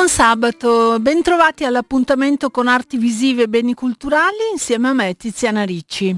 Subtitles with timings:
[0.00, 6.16] Buon sabato, bentrovati all'appuntamento con arti visive e beni culturali insieme a me Tiziana Ricci.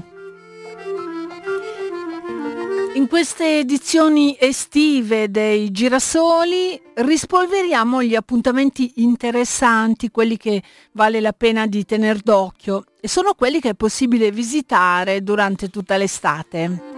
[2.93, 10.63] In queste edizioni estive dei Girasoli rispolveriamo gli appuntamenti interessanti, quelli che
[10.93, 15.97] vale la pena di tener d'occhio e sono quelli che è possibile visitare durante tutta
[15.97, 16.92] l'estate.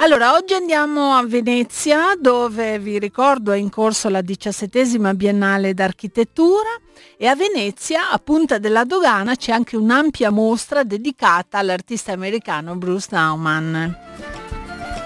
[0.00, 6.68] Allora, oggi andiamo a Venezia dove vi ricordo è in corso la diciassettesima Biennale d'Architettura
[7.16, 13.08] e a Venezia, a Punta della Dogana, c'è anche un'ampia mostra dedicata all'artista americano Bruce
[13.10, 13.98] Nauman.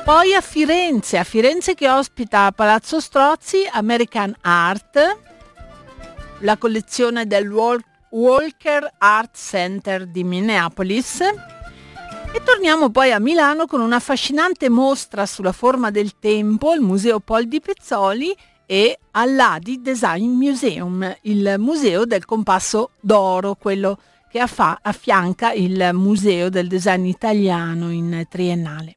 [0.05, 5.19] Poi a Firenze, a Firenze che ospita Palazzo Strozzi American Art,
[6.41, 7.51] la collezione del
[8.11, 11.23] Walker Art Center di Minneapolis
[12.34, 17.47] e torniamo poi a Milano con un'affascinante mostra sulla forma del tempo al Museo Pol
[17.47, 23.98] di Pezzoli e all'Adi Design Museum, il museo del compasso d'oro, quello
[24.30, 28.97] che affianca il Museo del Design Italiano in triennale.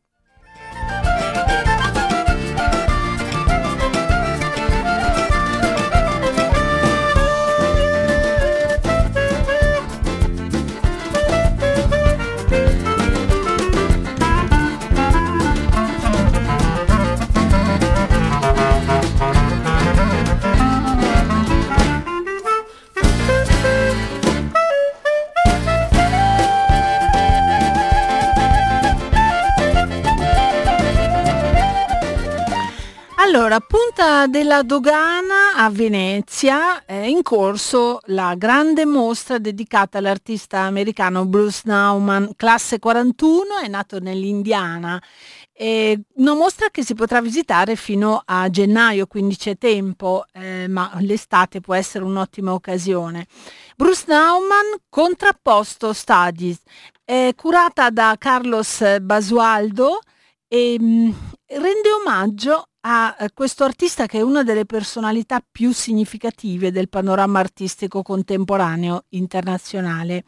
[33.36, 41.26] Allora, Punta della Dogana a Venezia è in corso la grande mostra dedicata all'artista americano
[41.26, 45.04] Bruce Nauman, classe 41, è nato nell'Indiana.
[45.52, 50.94] È una mostra che si potrà visitare fino a gennaio, quindi c'è tempo, eh, ma
[51.00, 53.28] l'estate può essere un'ottima occasione.
[53.76, 56.62] Bruce Nauman, Contrapposto Studies,
[57.04, 60.00] è curata da Carlos Basualdo
[60.48, 61.12] e mh, mm,
[61.48, 67.40] rende omaggio a eh, questo artista che è una delle personalità più significative del panorama
[67.40, 70.24] artistico contemporaneo internazionale.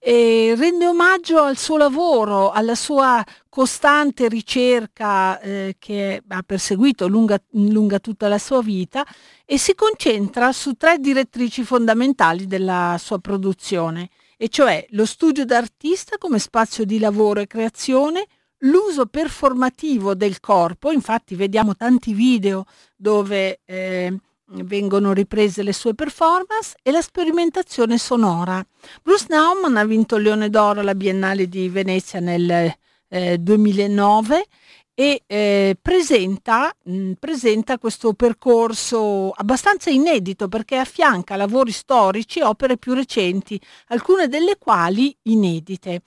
[0.00, 7.40] E rende omaggio al suo lavoro, alla sua costante ricerca eh, che ha perseguito lunga,
[7.50, 9.06] lunga tutta la sua vita
[9.44, 16.18] e si concentra su tre direttrici fondamentali della sua produzione, e cioè lo studio d'artista
[16.18, 18.26] come spazio di lavoro e creazione,
[18.62, 22.64] l'uso performativo del corpo, infatti vediamo tanti video
[22.96, 24.14] dove eh,
[24.46, 28.64] vengono riprese le sue performance e la sperimentazione sonora.
[29.02, 32.74] Bruce Nauman ha vinto il Leone d'Oro alla Biennale di Venezia nel
[33.08, 34.46] eh, 2009
[34.94, 42.44] e eh, presenta, mh, mm, presenta, questo percorso abbastanza inedito perché affianca lavori storici e
[42.44, 46.02] opere più recenti, alcune delle quali inedite.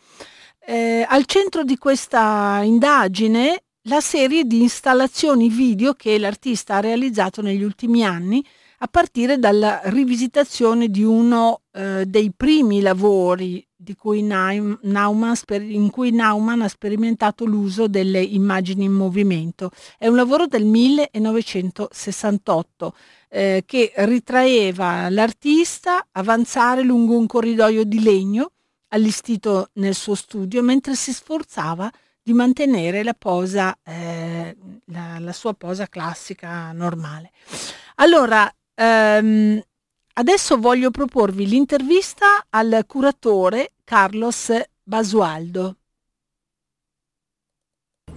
[0.68, 7.44] Eh, al centro di questa indagine la serie di installazioni video che l'artista ha realizzato
[7.44, 8.44] negli ultimi anni
[8.80, 13.64] a partire dalla rivisitazione di uno eh, dei primi lavori
[13.96, 19.70] cui Naumann, in cui Naumann ha sperimentato l'uso delle immagini in movimento.
[19.98, 22.96] È un lavoro del 1968
[23.30, 28.50] eh, che ritraeva l'artista avanzare lungo un corridoio di legno
[28.96, 31.92] allestito nel suo studio mentre si sforzava
[32.22, 37.32] di mantenere la, posa, eh, la, la sua posa classica normale.
[37.96, 39.62] Allora, ehm,
[40.14, 44.52] adesso voglio proporvi l'intervista al curatore Carlos
[44.82, 45.76] Basualdo.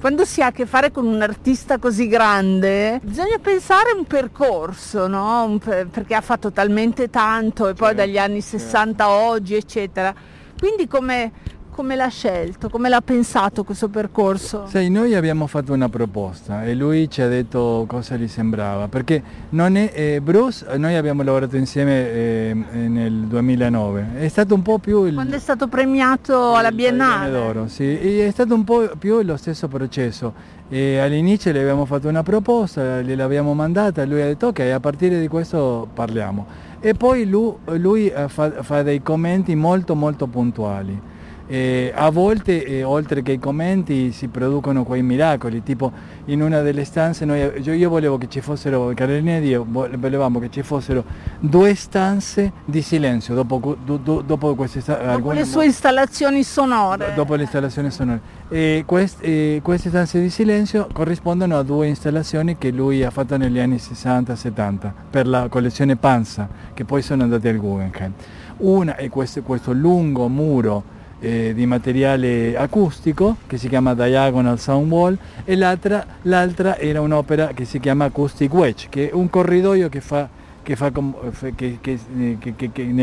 [0.01, 4.05] Quando si ha a che fare con un artista così grande, bisogna pensare a un
[4.05, 5.45] percorso, no?
[5.45, 10.37] un per, perché ha fatto talmente tanto e poi dagli anni 60 a oggi, eccetera
[10.59, 11.31] quindi come,
[11.71, 14.67] come l'ha scelto, come l'ha pensato questo percorso?
[14.67, 19.23] Sì, noi abbiamo fatto una proposta e lui ci ha detto cosa gli sembrava, perché
[19.51, 24.79] non è, eh, Bruce, noi abbiamo lavorato insieme eh, nel 2009, è stato un po'
[24.79, 25.05] più...
[25.05, 27.31] Il, Quando è stato premiato alla Biennale?
[27.31, 30.57] D'oro, sì, è stato un po' più lo stesso processo.
[30.69, 35.21] E all'inizio le abbiamo fatto una proposta, gliel'abbiamo mandata, lui ha detto ok, a partire
[35.21, 41.17] di questo parliamo e poi lui, lui eh, fa, fa, dei commenti molto molto puntuali.
[41.51, 45.91] Eh, a volte, eh, oltre che i commenti, si producono quei miracoli, tipo
[46.27, 50.41] in una delle stanze noi, io, io volevo che ci fossero, Carolina e io volevamo
[50.41, 51.03] che ci fossero
[51.41, 57.15] due stanze di silenzio dopo, do, do, dopo queste dopo le sue installazioni sonore.
[57.15, 58.21] Dopo le installazioni sonore.
[58.51, 59.23] E quest,
[59.63, 64.93] queste stanze di silenzio corrispondono a due installazioni che lui ha fatto negli anni 60-70
[65.09, 68.13] per la collezione Panza, che poi sono andate al Guggenheim.
[68.59, 74.91] Una è questo, questo lungo muro eh, di materiale acustico che si chiama Diagonal Sound
[74.91, 80.01] Wall e l'altra, era un'opera che si chiama Acoustic Wedge, che è un corridoio che
[80.01, 80.29] fa,
[80.63, 80.91] che fa,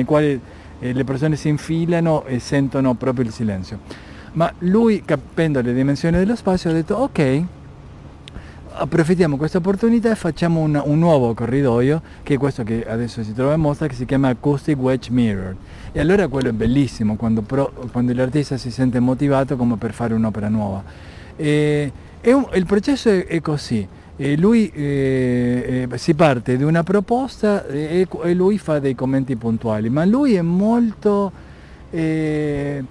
[0.06, 0.40] quale
[0.80, 3.80] eh, le persone si infilano e sentono proprio il silenzio.
[4.34, 7.44] Ma lui, capendo le dimensioni dello spazio, ha detto ok,
[8.78, 13.34] approfittiamo questa opportunità e facciamo un, un, nuovo corridoio, che è questo che adesso si
[13.34, 15.56] trova in mostra, che si chiama Acoustic Wedge Mirror.
[15.92, 20.14] E allora quello è bellissimo, quando, pro, quando l'artista si sente motivato come per fare
[20.14, 20.84] un'opera nuova.
[21.36, 21.92] E,
[22.22, 23.88] e un, il processo è, è così.
[24.18, 29.36] E lui eh, eh, si parte di una proposta e, e, lui fa dei commenti
[29.36, 31.32] puntuali, ma lui è molto...
[31.92, 32.84] Eh,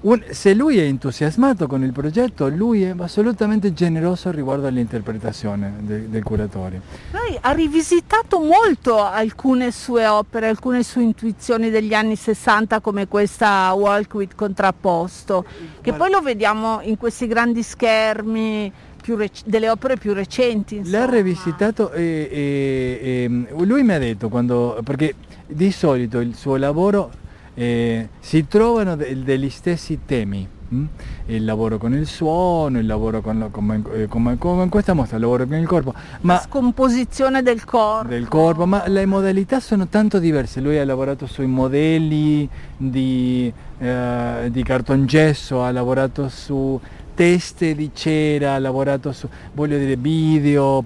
[0.00, 6.08] un, se lui è entusiasmato con il progetto, lui è assolutamente generoso riguardo all'interpretazione de,
[6.08, 6.80] del curatore.
[7.10, 13.72] Lei ha rivisitato molto alcune sue opere, alcune sue intuizioni degli anni 60 come questa
[13.72, 15.44] Walk with Contrapposto,
[15.80, 18.72] che poi lo vediamo in questi grandi schermi
[19.16, 20.76] rec- delle opere più recenti.
[20.76, 20.98] Insomma.
[20.98, 25.14] L'ha rivisitato e, e, e lui mi ha detto quando, perché
[25.46, 27.10] di solito il suo lavoro
[27.58, 30.48] eh, si trovano de- degli stessi temi.
[30.70, 30.84] Hm?
[31.26, 34.92] Il lavoro con il suono, il lavoro con, lo, come, eh, come, come, in questa
[34.92, 35.92] mostra, il lavoro con il corpo.
[36.20, 38.08] Ma La scomposizione del corpo.
[38.08, 40.60] Del corpo, ma le modalità sono tanto diverse.
[40.60, 46.80] Lui ha lavorato sui modelli di, eh, di cartongesso, ha lavorato su
[47.14, 50.84] teste di cera, ha lavorato su, voglio dire, video.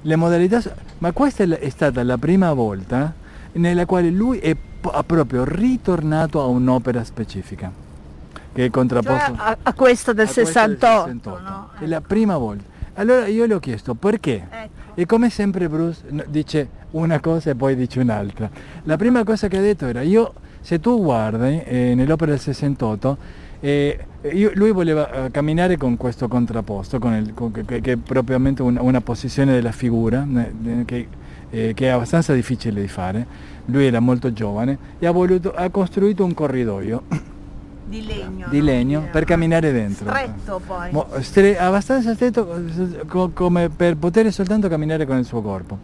[0.00, 0.60] Le modalità,
[0.98, 3.14] ma questa è stata la prima volta
[3.52, 4.54] nella quale lui è
[4.90, 7.70] ha proprio ritornato a un'opera specifica,
[8.52, 11.04] che è contrapposto cioè a, a, questa del 68.
[11.06, 11.40] Del 68.
[11.42, 11.68] No?
[11.78, 12.64] È la prima volta.
[12.94, 14.46] Allora io le ho chiesto perché?
[14.48, 14.82] Ecco.
[14.94, 18.48] E come sempre Bruce dice una cosa e poi dice un'altra.
[18.84, 23.18] La prima cosa che ha detto era io, se tu guardi eh, nell'opera del 68,
[23.60, 23.98] eh,
[24.32, 28.62] io, lui voleva eh, camminare con questo contrapposto, con il, con, che, che, è propriamente
[28.62, 30.26] una, una posizione della figura,
[30.84, 31.08] che
[31.54, 33.26] eh, che è abbastanza difficile di fare,
[33.66, 37.02] lui era molto giovane e ha, voluto, ha costruito un corridoio
[37.84, 39.08] di legno, di legno no?
[39.10, 40.08] per camminare dentro.
[40.08, 40.90] Stretto poi.
[40.90, 42.62] Mo, stre, abbastanza stretto
[43.06, 45.78] co, come per poter soltanto camminare con il suo corpo.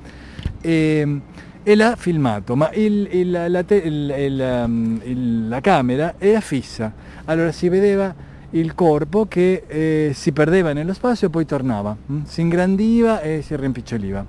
[0.61, 1.21] E,
[1.63, 6.91] e l'ha filmato, ma il, il, la, te, il, um, la, camera era fissa,
[7.27, 8.15] allora si vedeva
[8.51, 12.23] il corpo che eh, si perdeva nello spazio e poi tornava, hm?
[12.25, 14.25] si ingrandiva e si rimpiccioliva.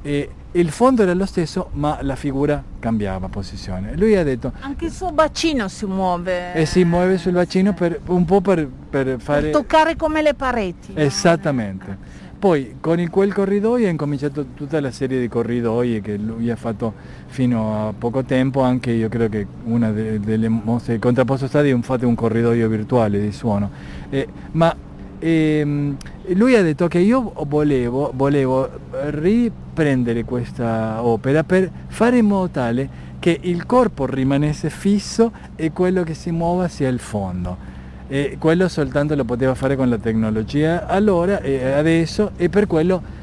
[0.00, 3.96] E, il fondo era lo stesso ma la figura cambiava posizione.
[3.96, 4.52] Lui ha detto...
[4.60, 6.54] Anche il suo bacino si muove.
[6.54, 9.42] E si muove sul bacino per, un po' per, per fare...
[9.42, 10.92] Per toccare come le pareti.
[10.94, 12.20] Esattamente.
[12.42, 16.56] Poi con il, quel corridoio ha incominciato tutta la serie di corridoi che lui ha
[16.56, 16.92] fatto
[17.26, 21.78] fino a poco tempo, anche io credo che una de, delle mostre di contrapposto stadio
[21.78, 23.70] è fatto un corridoio virtuale di suono.
[24.10, 24.74] Eh, ma
[25.22, 25.96] ehm,
[26.34, 33.10] lui ha detto che io volevo, volevo riprendere questa opera per fare in modo tale
[33.20, 37.70] che il corpo rimanesse fisso e quello che si muova sia il fondo.
[38.08, 43.20] E quello soltanto lo poteva fare con la tecnologia allora e adesso e per quello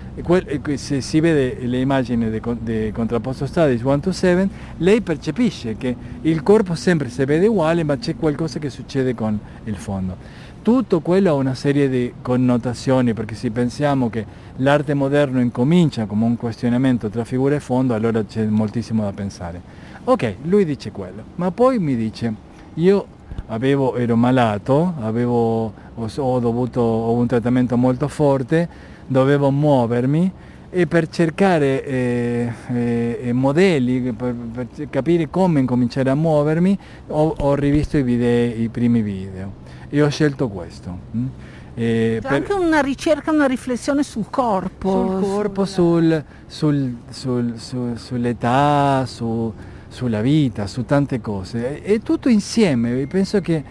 [0.75, 6.43] se si vede le immagini di contrapposto Studies 1 to 7 lei percepisce che il
[6.43, 10.17] corpo sempre si vede uguale ma c'è qualcosa che succede con il fondo
[10.61, 14.25] tutto quello ha una serie di connotazioni, perché se pensiamo che
[14.57, 19.61] l'arte moderna incomincia come un questionamento tra figura e fondo, allora c'è moltissimo da pensare.
[20.05, 22.33] Ok, lui dice quello, ma poi mi dice,
[22.75, 23.05] io
[23.47, 28.67] avevo, ero malato, avevo, ho, dovuto, ho un trattamento molto forte,
[29.07, 30.31] dovevo muovermi
[30.69, 37.55] e per cercare eh, eh, modelli, per, per, capire come incominciare a muovermi, ho, ho
[37.55, 40.97] rivisto i, video, i primi video e ho scelto questo.
[41.15, 41.25] Mm?
[41.73, 42.25] Per...
[42.25, 44.91] anche una ricerca, una riflessione sul corpo.
[44.91, 46.23] Sul corpo, sul...
[46.45, 47.53] Sul, sul,
[47.95, 49.53] sull'età, su,
[49.87, 51.81] sulla vita, su tante cose.
[51.81, 53.07] È tutto insieme.
[53.07, 53.63] Penso che,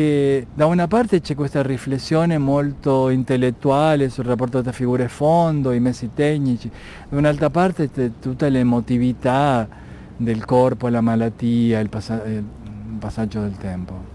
[0.00, 5.72] che da una parte c'è questa riflessione molto intellettuale sul rapporto tra figura e fondo,
[5.72, 6.70] i mezzi tecnici,
[7.08, 9.68] da un'altra parte c'è tutta l'emotività
[10.16, 12.42] del corpo, la malattia, il, passa- il
[12.98, 14.08] passaggio del tempo.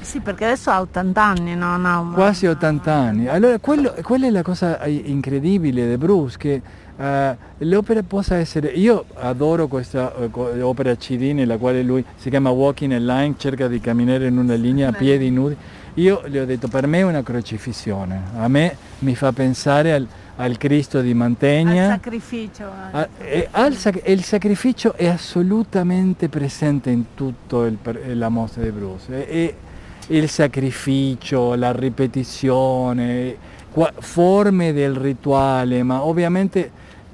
[0.00, 1.76] Sì, perché adesso ha 80 anni, no?
[1.76, 3.28] no Quasi 80 anni.
[3.28, 6.62] Allora, quello, quella è la cosa incredibile di Bruce, che
[7.00, 8.68] uh, l'opera possa essere...
[8.68, 13.66] Io adoro questa uh, opera CD nella quale lui si chiama Walking a Line, cerca
[13.68, 15.56] di camminare in una linea a piedi nudi.
[15.94, 18.22] Io le ho detto, per me è una crocifissione.
[18.36, 21.84] A me mi fa pensare al, al Cristo di Mantegna.
[21.84, 22.64] Al sacrificio.
[22.92, 27.70] A, e, al sac- il sacrificio è assolutamente presente in tutta
[28.12, 29.28] la mostra di Bruce.
[29.28, 29.54] E,
[30.06, 33.36] e il sacrificio, la ripetizione,
[33.70, 36.70] qua, forme del rituale, ma ovviamente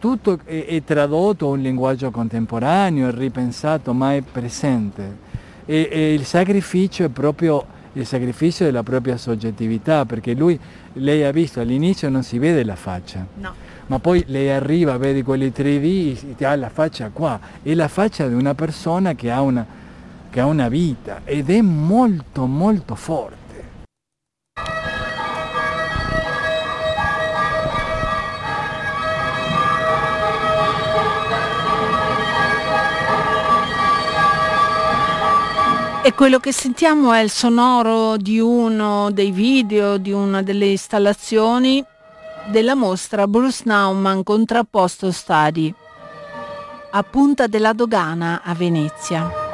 [0.07, 5.25] tutto è, è tradotto a un linguaggio contemporaneo, è ripensato, ma è presente.
[5.65, 10.57] E, e il sacrificio è proprio il sacrificio della propria soggettività, perché lui,
[10.93, 13.55] lei ha visto all'inizio non si vede la faccia, no.
[13.87, 18.29] ma poi lei arriva, vede quelli 3D e ha la faccia qua, è la faccia
[18.29, 19.67] di una persona che ha una,
[20.31, 23.36] che ha una vita ed è molto molto forte.
[36.07, 41.85] E quello che sentiamo è il sonoro di uno dei video, di una delle installazioni
[42.47, 45.75] della mostra Bruce Nauman Contrapposto Stadi
[46.93, 49.46] a Punta della Dogana a Venezia.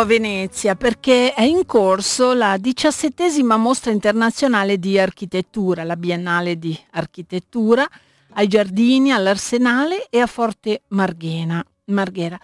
[0.00, 6.78] A Venezia perché è in corso la diciassettesima mostra internazionale di architettura, la Biennale di
[6.92, 7.88] Architettura,
[8.34, 12.38] ai Giardini, all'Arsenale e a Forte Marghena, Marghera.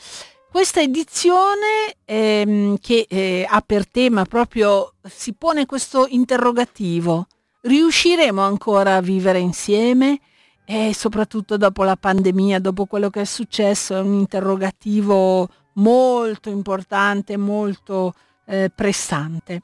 [0.50, 7.26] Questa edizione ehm, che eh, ha per tema proprio, si pone questo interrogativo,
[7.62, 10.20] riusciremo ancora a vivere insieme?
[10.64, 17.36] E soprattutto dopo la pandemia, dopo quello che è successo, è un interrogativo molto importante,
[17.36, 18.14] molto
[18.46, 19.62] eh, pressante.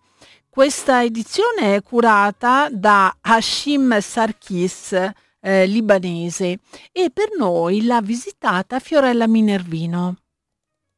[0.48, 4.92] Questa edizione è curata da Hashim Sarkis,
[5.40, 6.58] eh, libanese,
[6.92, 10.16] e per noi l'ha visitata Fiorella Minervino.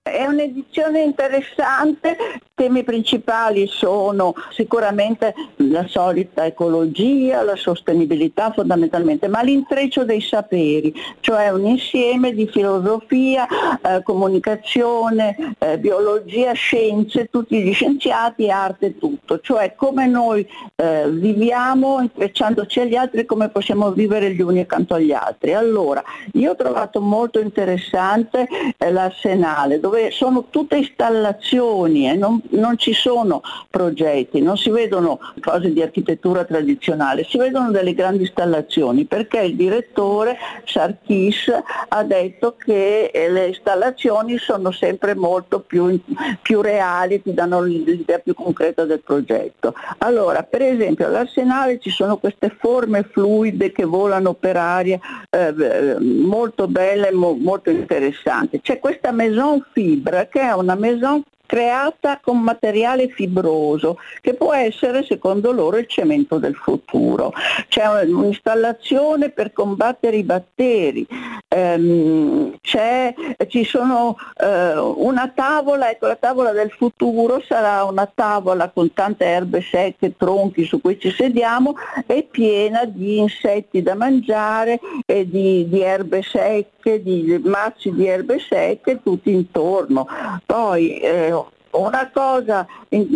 [0.03, 2.17] È un'edizione interessante,
[2.63, 11.49] temi principali sono sicuramente la solita ecologia, la sostenibilità fondamentalmente, ma l'intreccio dei saperi, cioè
[11.49, 13.49] un insieme di filosofia,
[13.83, 22.01] eh, comunicazione, eh, biologia, scienze, tutti gli scienziati, arte, tutto, cioè come noi eh, viviamo
[22.01, 25.53] intrecciandoci agli altri, come possiamo vivere gli uni accanto agli altri.
[25.53, 26.01] Allora,
[26.35, 28.47] io ho trovato molto interessante
[28.79, 34.71] eh, l'arsenale, dove sono tutte installazioni e eh, non, non, ci sono progetti, non si
[34.71, 41.51] vedono cose di architettura tradizionale, si vedono delle grandi installazioni perché il direttore Sarkis
[41.89, 46.01] ha detto che eh, le installazioni sono sempre molto più,
[46.41, 49.75] più reali, ti danno l'idea più concreta del progetto.
[49.99, 54.99] Allora, per esempio all'Arsenale ci sono queste forme fluide che volano per aria
[55.31, 58.61] eh, molto belle e mo, molto interessanti.
[58.61, 65.05] C'è questa maison fibra che è una maison creata con materiale fibroso che può essere
[65.05, 67.35] secondo loro il cemento del futuro.
[67.69, 71.07] C'è un'installazione per combattere i batteri,
[71.49, 78.91] ehm, ci sono eh, una tavola, ecco la tavola del futuro sarà una tavola con
[78.95, 81.75] tante erbe secche, tronchi su cui ci sediamo
[82.07, 88.39] e piena di insetti da mangiare e di, di erbe secche, di mazzi di erbe
[88.39, 90.07] secche tutti intorno.
[90.47, 91.42] Poi eh,
[91.73, 92.67] una cosa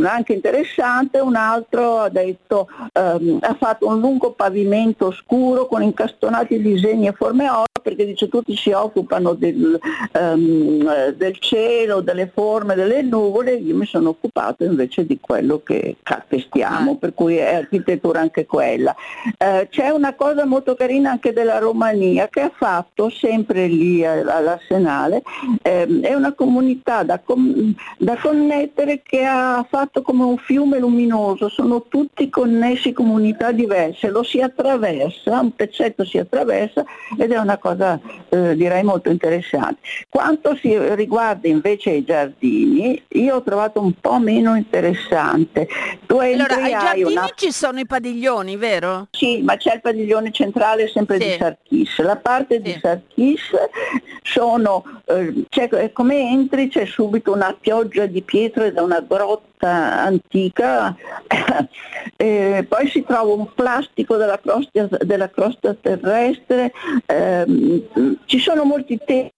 [0.05, 6.61] anche interessante, un altro ha detto, ehm, ha fatto un lungo pavimento scuro con incastonati
[6.61, 9.79] disegni e forme oro perché dice tutti si occupano del,
[10.19, 15.95] um, del, cielo, delle forme, delle nuvole, io mi sono occupato invece di quello che
[16.03, 16.97] calpestiamo, ah.
[16.97, 18.93] per cui è architettura anche quella.
[19.39, 25.23] Uh, c'è una cosa molto carina anche della Romania che ha fatto sempre lì all'Arsenale,
[25.63, 30.79] eh, è una comunità da, com- da connettere connettere che ha fatto come un fiume
[30.79, 36.85] luminoso, sono tutti connessi comunità diverse, lo si attraversa, un pezzetto si attraversa
[37.19, 37.99] ed è una cosa
[38.29, 39.81] eh, direi molto interessante.
[40.09, 45.67] Quanto si riguarda invece i giardini, io ho trovato un po' meno interessante.
[46.07, 47.29] Tu allora, ai giardini una...
[47.35, 49.09] ci sono i padiglioni, vero?
[49.11, 51.27] Sì, ma c'è il padiglione centrale sempre sì.
[51.27, 51.99] di Sarkis.
[51.99, 52.63] La parte sì.
[52.63, 53.51] di Sarkis
[54.23, 60.95] sono, eh, come entri c'è subito una pioggia di pietre da una grotta antica,
[62.17, 66.71] eh, poi si trova un plastico della crosta, della crosta terrestre,
[67.07, 67.89] eh,
[68.27, 69.33] ci sono molti temi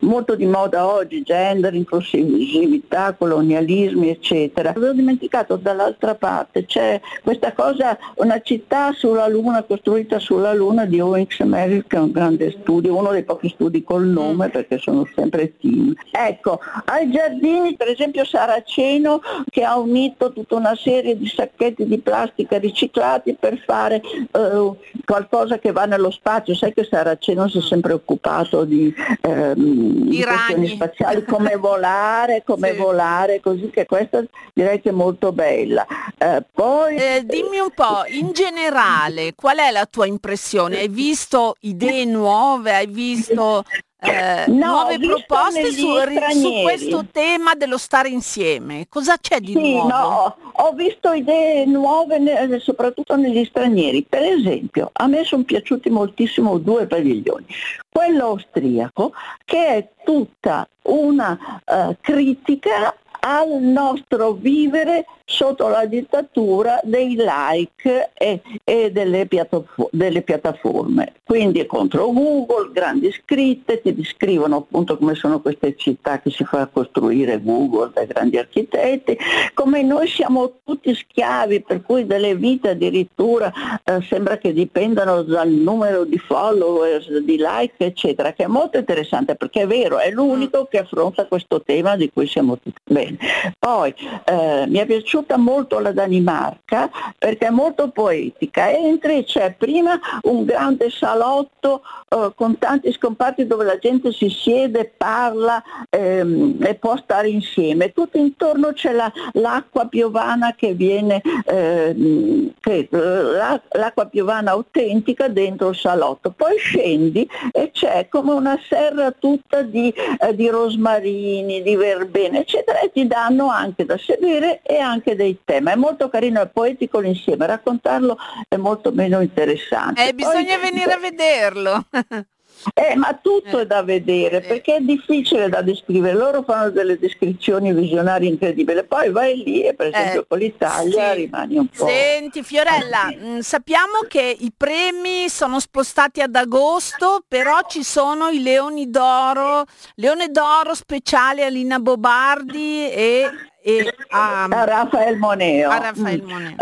[0.00, 4.70] molto di moda oggi, gender, inclusività, colonialismi, eccetera.
[4.70, 11.00] Avevo dimenticato dall'altra parte, c'è questa cosa, una città sulla Luna, costruita sulla Luna di
[11.00, 14.50] Owings Merrill, che è un grande studio, uno dei pochi studi col nome mm.
[14.50, 15.94] perché sono sempre team.
[16.10, 21.98] Ecco, ai giardini, per esempio Saraceno, che ha unito tutta una serie di sacchetti di
[21.98, 24.72] plastica riciclati per fare eh,
[25.04, 26.54] qualcosa che va nello spazio.
[26.54, 28.92] Sai che Saraceno si è sempre occupato di...
[29.20, 32.76] Eh, di questioni spaziali come volare, come sì.
[32.76, 34.22] volare, così che questa
[34.52, 35.86] direi che è molto bella.
[36.16, 36.96] Eh, poi...
[36.96, 40.78] Eh, dimmi un po', in generale, qual è la tua impressione?
[40.78, 42.74] Hai visto idee nuove?
[42.74, 43.64] Hai visto
[44.00, 45.88] eh, no, nuove proposte su,
[46.30, 48.86] su, questo tema dello stare insieme.
[48.88, 49.88] Cosa c'è di sì, nuovo?
[49.88, 54.06] No, ho visto idee nuove ne, soprattutto negli stranieri.
[54.08, 57.46] Per esempio, a me sono piaciuti moltissimo due padiglioni.
[57.90, 59.12] Quello austriaco,
[59.44, 68.40] che è tutta una uh, critica al nostro vivere sotto la dittatura dei like e,
[68.64, 71.12] e delle, piattafo- delle, piattaforme.
[71.22, 76.44] Quindi è contro Google, grandi scritte, ti descrivono appunto come sono queste città che si
[76.44, 79.18] fa costruire Google dai grandi architetti,
[79.52, 83.52] come noi siamo tutti schiavi, per cui delle vite addirittura
[83.84, 89.34] eh, sembra che dipendano dal numero di followers, di like, eccetera, che è molto interessante
[89.34, 93.18] perché è vero, è l'unico che affronta questo tema di cui siamo tutti bene.
[93.58, 98.70] Poi eh, mi è piaciuta molto la Danimarca perché è molto poetica.
[98.70, 104.92] Entri c'è prima un grande salotto eh, con tanti scomparti dove la gente si siede,
[104.96, 107.92] parla ehm, e può stare insieme.
[107.92, 115.70] Tutto intorno c'è la, l'acqua piovana che viene, ehm, che, la, l'acqua piovana autentica dentro
[115.70, 116.30] il salotto.
[116.30, 122.80] Poi scendi e c'è come una serra tutta di, eh, di rosmarini, di verbene, eccetera,
[122.80, 125.70] e ti danno anche da sedere e anche anche dei temi.
[125.70, 130.08] È molto carino e poetico l'insieme, raccontarlo è molto meno interessante.
[130.08, 131.86] Eh, bisogna Poi, venire a vederlo.
[132.74, 136.16] Eh, ma tutto eh, è da vedere perché è difficile da descrivere.
[136.16, 138.84] Loro fanno delle descrizioni visionarie incredibili.
[138.84, 141.20] Poi vai lì e per esempio eh, con l'Italia sì.
[141.20, 141.86] rimani un po'.
[141.86, 148.28] Senti Fiorella, mh, mm, sappiamo che i premi sono spostati ad agosto, però ci sono
[148.28, 149.64] i Leoni d'Oro,
[149.96, 155.68] Leone d'Oro speciale a Lina Bobardi e e a, a Raffaele Moneo.
[155.68, 156.56] A Raffaele Moneo.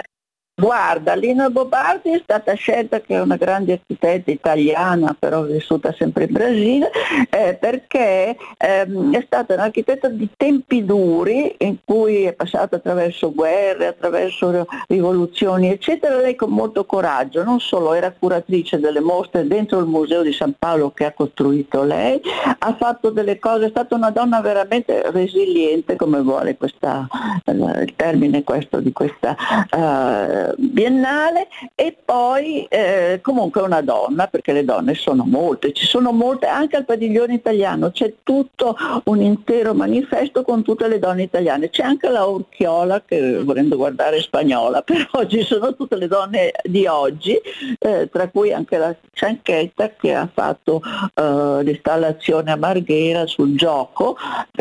[0.59, 6.25] Guarda, Lina Bobardi è stata scelta che è una grande architetta italiana, però vissuta sempre
[6.25, 6.91] in Brasile,
[7.29, 13.89] eh, perché ehm, è stata un'architetta di tempi duri in cui è passata attraverso guerre,
[13.89, 16.17] attraverso rivoluzioni, eccetera.
[16.17, 20.55] Lei con molto coraggio, non solo era curatrice delle mostre dentro il Museo di San
[20.59, 22.19] Paolo che ha costruito lei,
[22.61, 27.07] ha fatto delle cose, è stata una donna veramente resiliente, come vuole questa,
[27.45, 29.37] eh, il termine questo di questa...
[30.57, 36.47] Biennale e poi eh, comunque una donna, perché le donne sono molte, ci sono molte,
[36.47, 41.83] anche al padiglione italiano c'è tutto un intero manifesto con tutte le donne italiane, c'è
[41.83, 46.87] anche la Orchiola che volendo guardare è spagnola, però ci sono tutte le donne di
[46.87, 47.39] oggi,
[47.79, 50.83] eh, tra cui anche la Cianchetta che ha fatto
[51.15, 54.17] eh, l'installazione a Marghera sul gioco,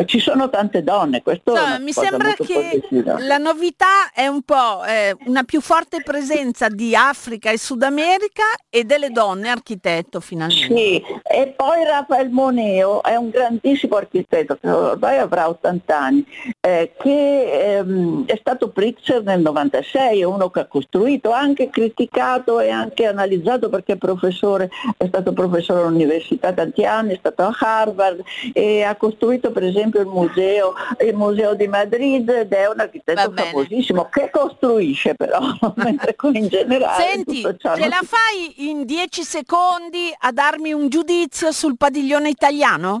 [0.06, 3.16] ci sono tante donne, questo no, mi sembra che positiva.
[3.20, 7.82] la novità è un po' eh, una più forte forte presenza di Africa e Sud
[7.82, 10.74] America e delle donne architetto finalmente.
[10.74, 16.26] Sì, e poi Rafael Moneo è un grandissimo architetto ormai avrà 80 anni,
[16.66, 22.58] eh, che ehm, è stato Pritzker nel 96, è uno che ha costruito, anche criticato
[22.58, 27.56] e anche analizzato perché è professore, è stato professore all'università tanti anni, è stato a
[27.56, 28.20] Harvard
[28.52, 30.74] e ha costruito per esempio il museo,
[31.06, 35.38] il museo di Madrid ed è un architetto famosissimo che costruisce però
[35.76, 37.00] mentre in generale...
[37.00, 42.98] Senti, ce la fai in dieci secondi a darmi un giudizio sul padiglione italiano?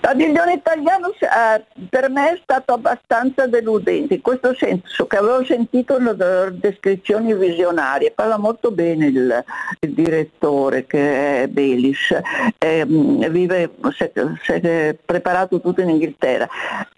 [0.00, 5.98] Padiglione italiano eh, per me è stato abbastanza deludente, in questo senso che avevo sentito
[5.98, 6.16] le
[6.54, 9.44] descrizioni visionarie, parla molto bene il,
[9.80, 12.18] il direttore che è Belis,
[12.56, 16.48] eh, vive, si, è preparato tutto in Inghilterra.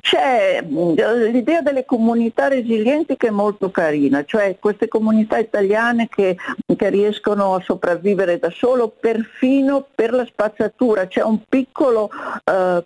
[0.01, 6.37] C'è l'idea delle comunità resilienti che è molto carina, cioè queste comunità italiane che,
[6.77, 12.09] che riescono a sopravvivere da solo perfino per la spazzatura, c'è un piccolo
[12.45, 12.83] eh,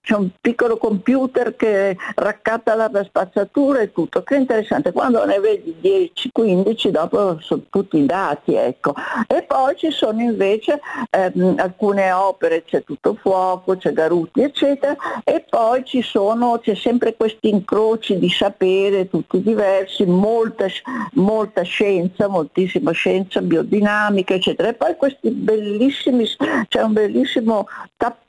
[0.00, 5.76] c'è un piccolo computer che raccatta la spazzatura e tutto, che interessante, quando ne vedi
[5.82, 8.94] 10-15 dopo sono tutti i dati, ecco.
[9.26, 15.44] E poi ci sono invece ehm, alcune opere, c'è tutto fuoco, c'è Garuti, eccetera, e
[15.48, 20.66] poi ci sono, c'è sempre questi incroci di sapere, tutti diversi, molta,
[21.12, 24.68] molta scienza, moltissima scienza, biodinamica, eccetera.
[24.68, 26.26] E poi questi bellissimi,
[26.68, 28.27] c'è un bellissimo tappeto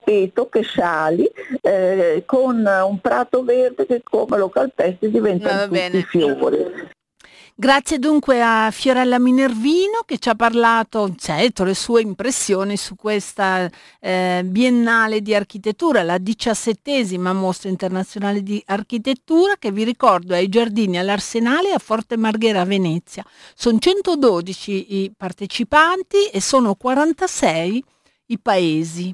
[0.50, 1.30] che sali
[1.62, 6.02] eh, con un prato verde che come lo calpesti diventano tutti bene.
[6.04, 6.98] fiori.
[7.60, 13.70] Grazie dunque a Fiorella Minervino che ci ha parlato, certo, le sue impressioni su questa
[14.00, 20.48] eh, Biennale di Architettura, la diciassettesima mostra internazionale di architettura che vi ricordo è ai
[20.48, 23.26] Giardini all'Arsenale a Forte Marghera a Venezia.
[23.54, 27.84] Sono 112 i partecipanti e sono 46
[28.28, 29.14] i paesi.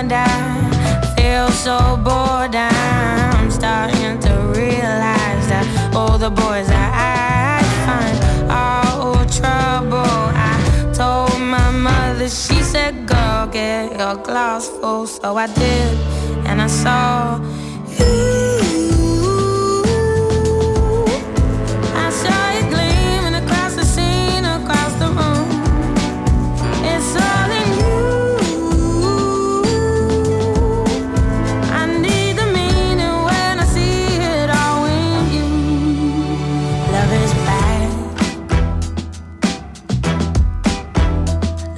[0.00, 2.54] I feel so bored.
[2.54, 10.22] I'm starting to realize that all the boys I find are all trouble.
[10.38, 15.08] I told my mother, she said, Go get your glass full.
[15.08, 15.98] So I did,
[16.46, 17.40] and I saw
[17.98, 18.47] you.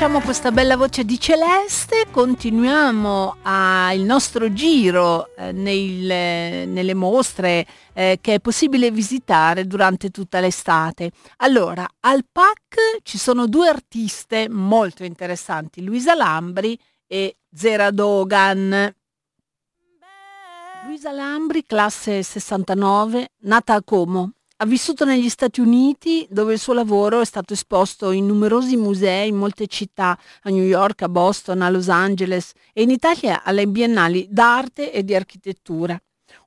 [0.00, 7.66] Lasciamo questa bella voce di Celeste, continuiamo a, il nostro giro eh, nel, nelle mostre
[7.92, 11.10] eh, che è possibile visitare durante tutta l'estate.
[11.38, 18.94] Allora, al PAC ci sono due artiste molto interessanti, Luisa Lambri e Zera Dogan.
[20.86, 26.74] Luisa Lambri, classe 69, nata a Como, ha vissuto negli Stati Uniti dove il suo
[26.74, 31.62] lavoro è stato esposto in numerosi musei in molte città, a New York, a Boston,
[31.62, 35.98] a Los Angeles e in Italia alle biennali d'arte e di architettura.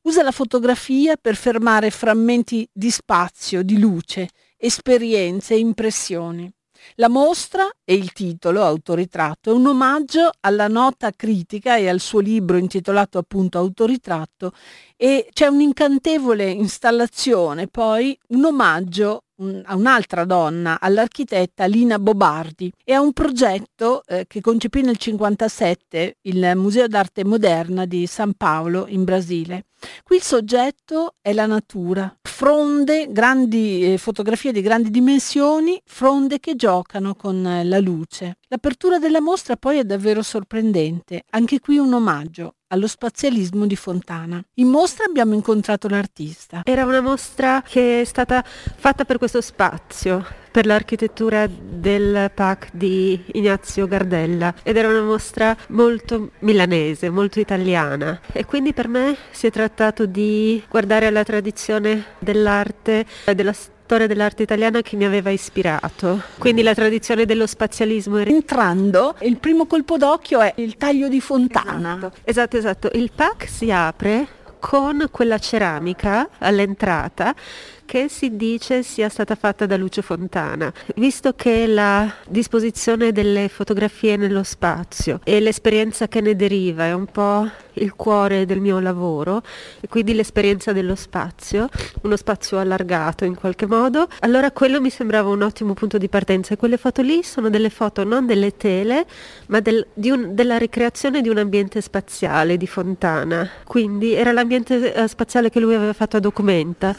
[0.04, 6.54] Usa la fotografia per fermare frammenti di spazio, di luce, esperienze e impressioni.
[6.96, 12.20] La mostra e il titolo, Autoritratto, è un omaggio alla nota critica e al suo
[12.20, 14.52] libro intitolato appunto Autoritratto
[14.96, 19.23] e c'è un'incantevole installazione, poi un omaggio
[19.64, 26.18] a un'altra donna, all'architetta Lina Bobardi e a un progetto eh, che concepì nel 1957
[26.22, 29.66] il Museo d'arte moderna di San Paolo in Brasile.
[30.04, 36.56] Qui il soggetto è la natura, fronde, grandi, eh, fotografie di grandi dimensioni, fronde che
[36.56, 38.38] giocano con eh, la luce.
[38.48, 44.44] L'apertura della mostra poi è davvero sorprendente, anche qui un omaggio allo spazialismo di Fontana.
[44.56, 46.62] In mostra abbiamo incontrato l'artista.
[46.66, 53.24] Era una mostra che è stata fatta per questo spazio, per l'architettura del PAC di
[53.34, 59.48] Ignazio Gardella ed era una mostra molto milanese, molto italiana e quindi per me si
[59.48, 65.06] è trattato di guardare alla tradizione dell'arte e della storia storia dell'arte italiana che mi
[65.06, 68.18] aveva ispirato, quindi la tradizione dello spazialismo.
[68.18, 71.98] Entrando, il primo colpo d'occhio è il taglio di fontana.
[72.24, 72.90] Esatto, esatto, esatto.
[72.94, 74.28] il pack si apre
[74.58, 77.36] con quella ceramica all'entrata
[77.86, 84.18] che si dice sia stata fatta da Lucio Fontana, visto che la disposizione delle fotografie
[84.18, 89.42] nello spazio e l'esperienza che ne deriva è un po' il cuore del mio lavoro
[89.80, 91.70] e quindi l'esperienza dello spazio,
[92.02, 96.54] uno spazio allargato in qualche modo, allora quello mi sembrava un ottimo punto di partenza.
[96.54, 99.06] E quelle foto lì sono delle foto non delle tele
[99.48, 105.08] ma del, un, della ricreazione di un ambiente spaziale di Fontana, quindi era l'ambiente eh,
[105.08, 106.96] spaziale che lui aveva fatto a Documenta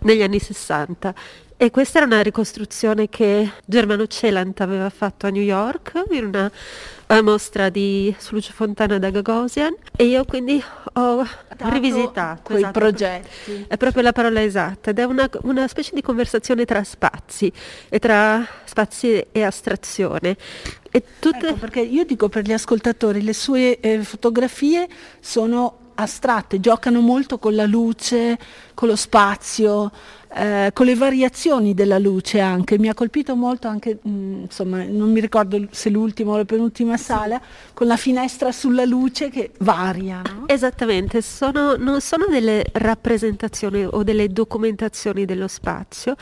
[0.00, 1.14] negli anni 60
[1.56, 6.50] e questa era una ricostruzione che Germano Celant aveva fatto a New York in una
[7.06, 10.62] uh, mostra di Lucio Fontana da Gagosian e io quindi
[10.94, 11.24] ho
[11.56, 13.66] Dato rivisitato quei esatto, progetti.
[13.68, 17.52] È proprio la parola esatta ed è una, una specie di conversazione tra spazi
[17.88, 20.36] e tra spazi e astrazione.
[20.90, 21.48] E tutte...
[21.48, 24.88] Ecco perché io dico per gli ascoltatori, le sue eh, fotografie
[25.20, 28.38] sono astratte, giocano molto con la luce,
[28.74, 29.90] con lo spazio,
[30.36, 32.78] eh, con le variazioni della luce anche.
[32.78, 36.44] Mi ha colpito molto anche, mh, mm, insomma, non mi ricordo se l'ultima o la
[36.44, 37.40] penultima sala,
[37.72, 40.22] con la finestra sulla luce che varia.
[40.22, 40.48] No?
[40.48, 46.16] Esattamente, sono, non sono delle rappresentazioni o delle documentazioni dello spazio,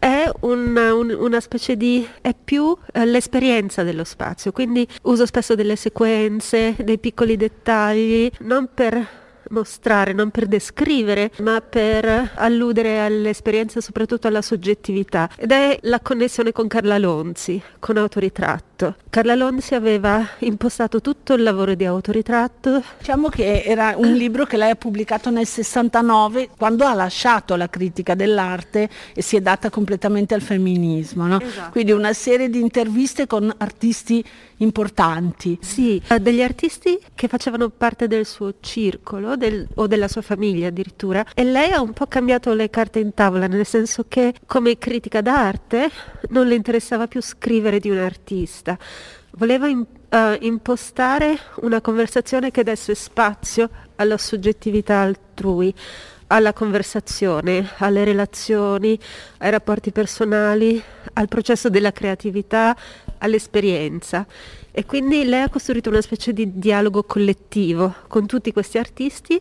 [0.00, 5.54] è una, un, una specie di è più eh, l'esperienza dello spazio, quindi uso spesso
[5.54, 9.19] delle sequenze, dei piccoli dettagli, non per
[9.50, 15.28] mostrare, non per descrivere, ma per alludere all'esperienza e soprattutto alla soggettività.
[15.36, 18.96] Ed è la connessione con Carla Lonzi, con Autoritratto.
[19.10, 22.82] Carla Lonzi aveva impostato tutto il lavoro di Autoritratto.
[22.98, 27.68] Diciamo che era un libro che lei ha pubblicato nel 69, quando ha lasciato la
[27.68, 31.26] critica dell'arte e si è data completamente al femminismo.
[31.26, 31.40] No?
[31.40, 31.70] Esatto.
[31.72, 34.24] Quindi una serie di interviste con artisti
[34.60, 35.58] importanti.
[35.60, 41.24] Sì, degli artisti che facevano parte del suo circolo del, o della sua famiglia addirittura
[41.34, 45.20] e lei ha un po' cambiato le carte in tavola, nel senso che come critica
[45.20, 45.90] d'arte
[46.30, 48.78] non le interessava più scrivere di un artista,
[49.32, 55.74] voleva in, uh, impostare una conversazione che desse spazio alla soggettività altrui
[56.32, 58.98] alla conversazione, alle relazioni,
[59.38, 60.82] ai rapporti personali,
[61.14, 62.76] al processo della creatività,
[63.18, 64.26] all'esperienza.
[64.70, 69.40] E quindi lei ha costruito una specie di dialogo collettivo con tutti questi artisti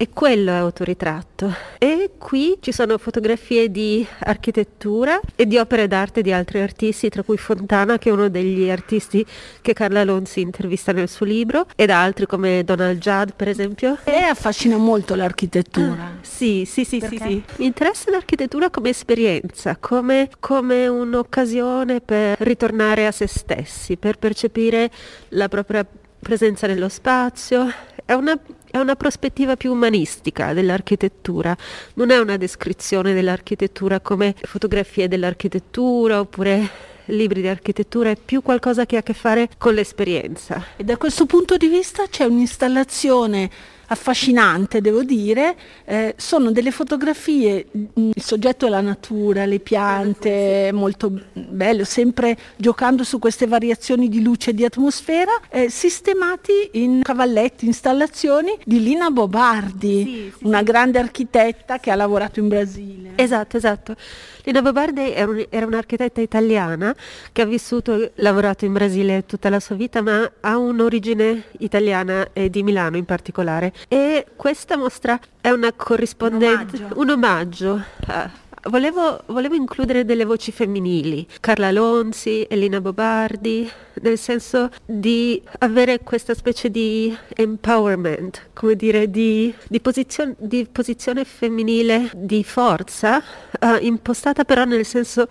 [0.00, 1.52] e quello è autoritratto.
[1.76, 7.24] E qui ci sono fotografie di architettura e di opere d'arte di altri artisti, tra
[7.24, 9.26] cui Fontana, che è uno degli artisti
[9.60, 13.98] che Carla Lonzi intervista nel suo libro, ed altri come Donald Judd, per esempio.
[14.04, 16.02] E affascina molto l'architettura.
[16.02, 17.42] Ah, sì, sì, sì, sì, sì.
[17.56, 24.90] Mi interessa l'architettura come esperienza, come, come un'occasione per ritornare a se stessi, per percepire
[25.30, 25.84] la propria
[26.20, 27.66] presenza nello spazio.
[28.04, 28.38] È una
[28.70, 31.56] è una prospettiva più umanistica dell'architettura,
[31.94, 38.86] non è una descrizione dell'architettura come fotografie dell'architettura oppure libri di architettura, è più qualcosa
[38.86, 40.64] che ha a che fare con l'esperienza.
[40.76, 43.50] E da questo punto di vista c'è un'installazione
[43.88, 50.70] affascinante, devo dire, eh, sono delle fotografie, mm, il soggetto è la natura, le piante,
[50.72, 57.00] molto bello, sempre giocando su queste variazioni di luce e di atmosfera, eh, sistemati in
[57.02, 63.10] cavalletti, installazioni di Lina Bobardi, sì, sì, una grande architetta che ha lavorato in Brasile.
[63.16, 63.96] Esatto, esatto.
[64.44, 66.94] Lina Bobardi era, un, era un'architetta italiana
[67.32, 72.28] che ha vissuto e lavorato in Brasile tutta la sua vita, ma ha un'origine italiana
[72.32, 73.72] e di Milano in particolare.
[73.86, 78.30] E questa mostra è una corrispondenza, un omaggio, un omaggio a,
[78.64, 83.70] Volevo, volevo, includere delle voci femminili, Carla Lonzi, Elina Bobardi,
[84.02, 91.24] nel senso di avere questa specie di empowerment, come dire, di, di, posizione, di posizione,
[91.24, 93.18] femminile di forza,
[93.60, 95.28] uh, impostata però nel senso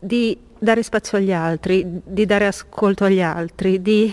[0.00, 4.12] di dare spazio agli altri, di dare ascolto agli altri, di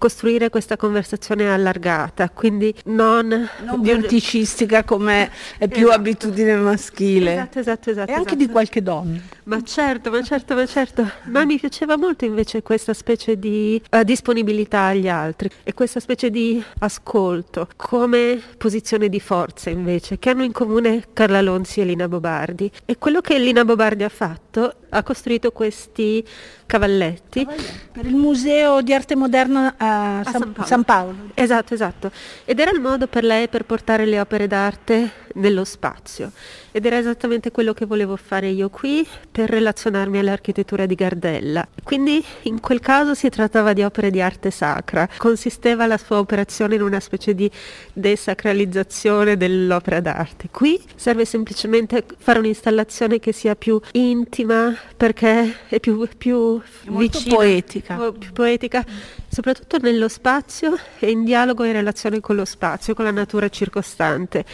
[0.00, 6.00] costruire questa conversazione allargata, quindi non, non verticistica come è più esatto.
[6.00, 7.32] abitudine maschile.
[7.34, 8.10] Esatto, esatto, esatto.
[8.10, 8.46] E anche esatto.
[8.46, 9.18] di qualche donna.
[9.44, 11.06] Ma certo, ma certo, ma certo.
[11.24, 16.30] Ma mi piaceva molto invece questa specie di uh, disponibilità agli altri e questa specie
[16.30, 22.08] di ascolto come posizione di forza invece, che hanno in comune Carla Lonzi e Lina
[22.08, 22.70] Bobardi.
[22.86, 26.24] E quello che Lina Bobardi ha fatto, ha costruito questi
[26.64, 27.46] cavalletti.
[27.92, 30.66] Per il Museo di Arte Moderna a, a San, Paolo.
[30.66, 31.16] San, Paolo.
[31.34, 32.10] Esatto, esatto.
[32.44, 36.32] Ed era il modo per lei per portare le opere d'arte nello spazio.
[36.72, 41.66] Ed era esattamente quello che volevo fare io qui per relazionarmi all'architettura di Gardella.
[41.82, 45.08] Quindi in quel caso si trattava di opere di arte sacra.
[45.16, 47.50] Consisteva la sua operazione in una specie di
[47.92, 50.48] desacralizzazione dell'opera d'arte.
[50.50, 57.34] Qui serve semplicemente fare un'installazione che sia più intima perché è più, più è vicina,
[57.34, 58.12] poetica.
[58.12, 58.84] più poetica,
[59.30, 64.44] soprattutto nello spazio e in dialogo in relazione con lo spazio, con la natura circostante.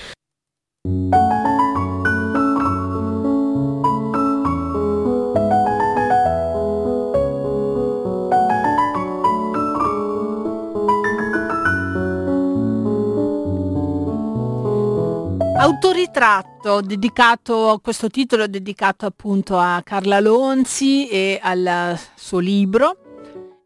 [15.58, 23.05] Autoritratto dedicato, questo titolo dedicato appunto a Carla Lonzi e al suo libro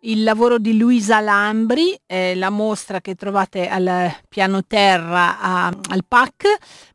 [0.03, 6.05] il lavoro di Luisa Lambri, eh, la mostra che trovate al piano terra a, al
[6.07, 6.45] PAC,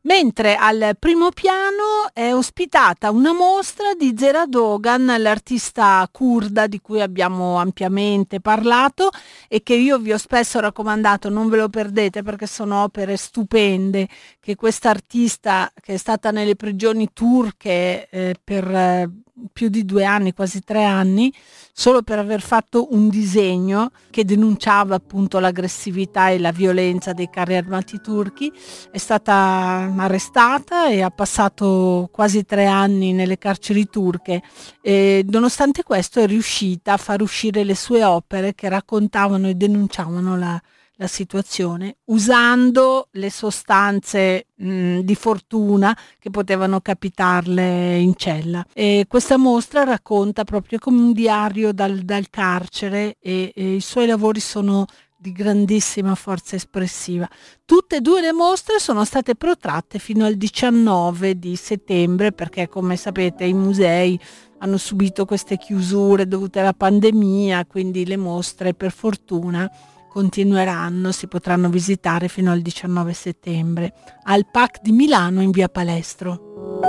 [0.05, 7.01] mentre al primo piano è ospitata una mostra di Zera Dogan, l'artista kurda di cui
[7.01, 9.09] abbiamo ampiamente parlato
[9.47, 14.07] e che io vi ho spesso raccomandato, non ve lo perdete perché sono opere stupende
[14.39, 19.09] che questa artista che è stata nelle prigioni turche eh, per eh,
[19.51, 21.33] più di due anni, quasi tre anni,
[21.73, 27.55] solo per aver fatto un disegno che denunciava appunto l'aggressività e la violenza dei carri
[27.57, 28.51] armati turchi.
[28.91, 34.43] È stata arrestata e ha passato quasi tre anni nelle carceri turche.
[34.81, 40.37] E nonostante questo è riuscita a far uscire le sue opere che raccontavano e denunciavano
[40.37, 40.61] la,
[40.97, 48.65] la situazione usando le sostanze mh, di fortuna che potevano capitarle in cella.
[48.73, 54.07] E questa mostra racconta proprio come un diario dal, dal carcere e, e i suoi
[54.07, 54.85] lavori sono
[55.17, 57.27] di grandissima forza espressiva.
[57.65, 62.95] Tutte e due le mostre sono state protratte fino al 19 di settembre perché come
[62.95, 64.19] sapete i musei
[64.59, 69.69] hanno subito queste chiusure dovute alla pandemia, quindi le mostre per fortuna
[70.09, 76.84] continueranno, si potranno visitare fino al 19 settembre al PAC di Milano in via Palestro.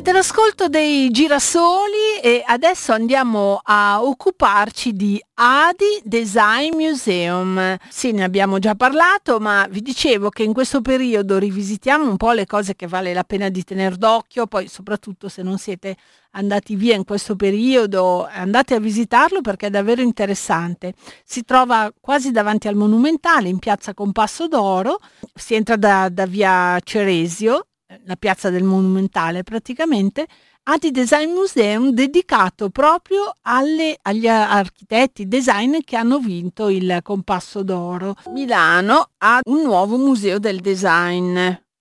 [0.00, 7.76] Siete all'ascolto dei girasoli e adesso andiamo a occuparci di Adi Design Museum.
[7.90, 12.32] Sì, ne abbiamo già parlato, ma vi dicevo che in questo periodo rivisitiamo un po'
[12.32, 15.96] le cose che vale la pena di tenere d'occhio, poi soprattutto se non siete
[16.30, 20.94] andati via in questo periodo, andate a visitarlo perché è davvero interessante.
[21.26, 24.98] Si trova quasi davanti al Monumentale in piazza Compasso d'Oro,
[25.34, 27.66] si entra da, da via Ceresio
[28.04, 30.26] la piazza del Monumentale praticamente,
[30.64, 38.14] Adi Design Museum dedicato proprio alle, agli architetti design che hanno vinto il Compasso d'Oro.
[38.32, 41.38] Milano ha un nuovo museo del design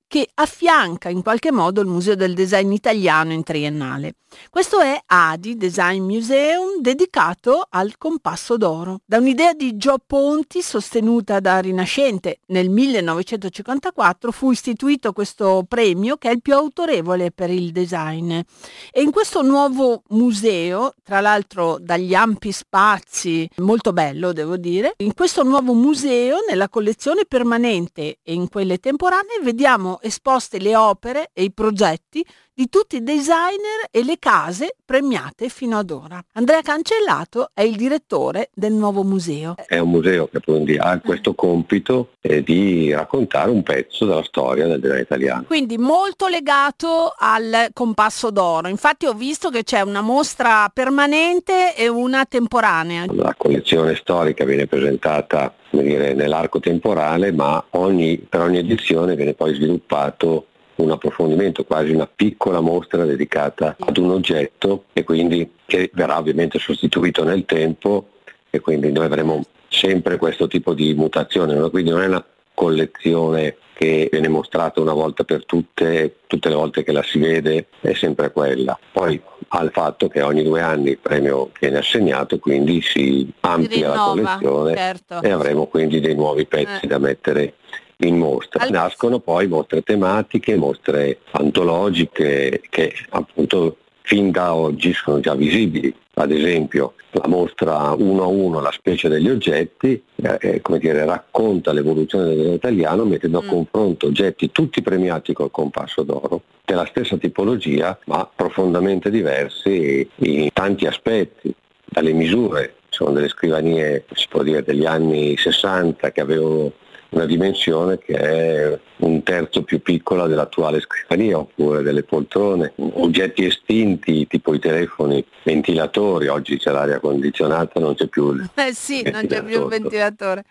[0.10, 4.16] che affianca in qualche modo il Museo del Design Italiano in triennale.
[4.50, 9.02] Questo è ADI Design Museum dedicato al compasso d'oro.
[9.06, 16.30] Da un'idea di Gio Ponti sostenuta da Rinascente nel 1954 fu istituito questo premio che
[16.30, 18.32] è il più autorevole per il design.
[18.32, 25.14] E in questo nuovo museo, tra l'altro dagli ampi spazi, molto bello devo dire, in
[25.14, 31.44] questo nuovo museo nella collezione permanente e in quelle temporanee vediamo esposte le opere e
[31.44, 32.26] i progetti
[32.60, 36.22] di tutti i designer e le case premiate fino ad ora.
[36.34, 39.56] Andrea Cancellato è il direttore del nuovo museo.
[39.66, 44.68] È un museo che quindi ha questo compito eh, di raccontare un pezzo della storia
[44.68, 45.44] del design italiano.
[45.48, 48.68] Quindi molto legato al compasso d'oro.
[48.68, 53.06] Infatti ho visto che c'è una mostra permanente e una temporanea.
[53.14, 59.54] La collezione storica viene presentata dire, nell'arco temporale, ma ogni, per ogni edizione viene poi
[59.54, 60.48] sviluppato
[60.84, 66.60] un approfondimento, quasi una piccola mostra dedicata ad un oggetto e quindi che verrà ovviamente
[66.60, 68.10] sostituito nel tempo
[68.50, 74.10] e quindi noi avremo sempre questo tipo di mutazione, quindi non è una collezione che
[74.12, 78.30] viene mostrata una volta per tutte, tutte le volte che la si vede è sempre
[78.30, 78.78] quella.
[78.92, 83.96] Poi al fatto che ogni due anni il premio viene assegnato, quindi si amplia la
[83.96, 85.22] collezione certo.
[85.22, 86.88] e avremo quindi dei nuovi pezzi eh.
[86.88, 87.54] da mettere
[88.00, 88.64] in mostra.
[88.64, 95.94] Allora, Nascono poi mostre tematiche, mostre antologiche che appunto fin da oggi sono già visibili.
[96.16, 101.06] Ad esempio la mostra 1 a 1, la specie degli oggetti, eh, eh come dire,
[101.06, 103.48] racconta l'evoluzione del design italiano mettendo mm.
[103.48, 110.50] a confronto oggetti tutti premiati col compasso d'oro, della stessa tipologia ma profondamente diversi in
[110.54, 111.54] tanti aspetti,
[111.86, 116.72] dalle misure, sono delle scrivanie, si può dire, degli anni 60 che avevano
[117.10, 124.28] una dimensione che è un terzo più piccola dell'attuale scrivania oppure delle poltrone, oggetti estinti
[124.28, 129.26] tipo i telefoni, ventilatori, oggi c'è l'aria condizionata, non c'è più il Eh sì, non
[129.26, 130.44] c'è più il ventilatore.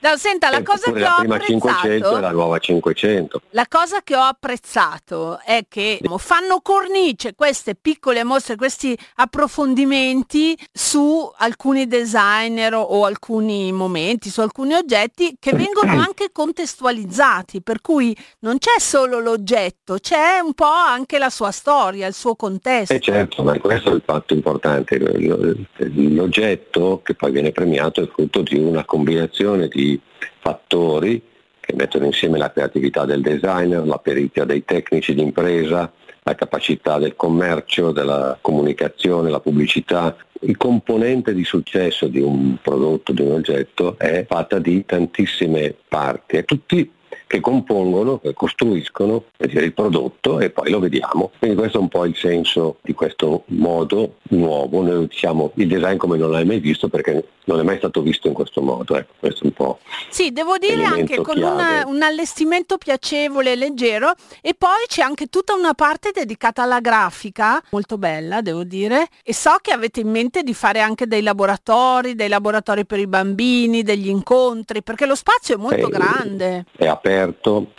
[0.00, 3.40] No, senta, la cosa che la ho prima apprezzato 500 è la nuova 500.
[3.50, 11.30] La cosa che ho apprezzato è che fanno cornice queste piccole mostre, questi approfondimenti su
[11.38, 18.58] alcuni designer o alcuni momenti, su alcuni oggetti che vengono anche contestualizzati, per cui non
[18.58, 22.94] c'è solo l'oggetto, c'è un po' anche la sua storia, il suo contesto.
[22.94, 24.98] Eh certo, ma questo è il fatto importante.
[25.78, 30.00] L'oggetto che poi viene premiato è frutto di una combinazione di
[30.38, 31.20] fattori
[31.58, 35.92] che mettono insieme la creatività del designer, la perizia dei tecnici d'impresa,
[36.26, 40.16] la capacità del commercio, della comunicazione, la pubblicità.
[40.40, 46.36] Il componente di successo di un prodotto, di un oggetto, è fatta di tantissime parti
[46.36, 46.90] e tutti
[47.26, 51.32] che compongono, che costruiscono il prodotto e poi lo vediamo.
[51.38, 54.82] Quindi questo è un po' il senso di questo modo nuovo.
[54.82, 58.28] Noi diciamo il design come non l'hai mai visto perché non è mai stato visto
[58.28, 58.96] in questo modo.
[58.96, 59.78] Ecco, questo è un po'.
[60.08, 65.26] Sì, devo dire anche con una, un allestimento piacevole e leggero e poi c'è anche
[65.26, 70.10] tutta una parte dedicata alla grafica, molto bella devo dire, e so che avete in
[70.10, 75.14] mente di fare anche dei laboratori, dei laboratori per i bambini, degli incontri, perché lo
[75.14, 76.64] spazio è molto è, grande.
[76.76, 77.15] È aperto,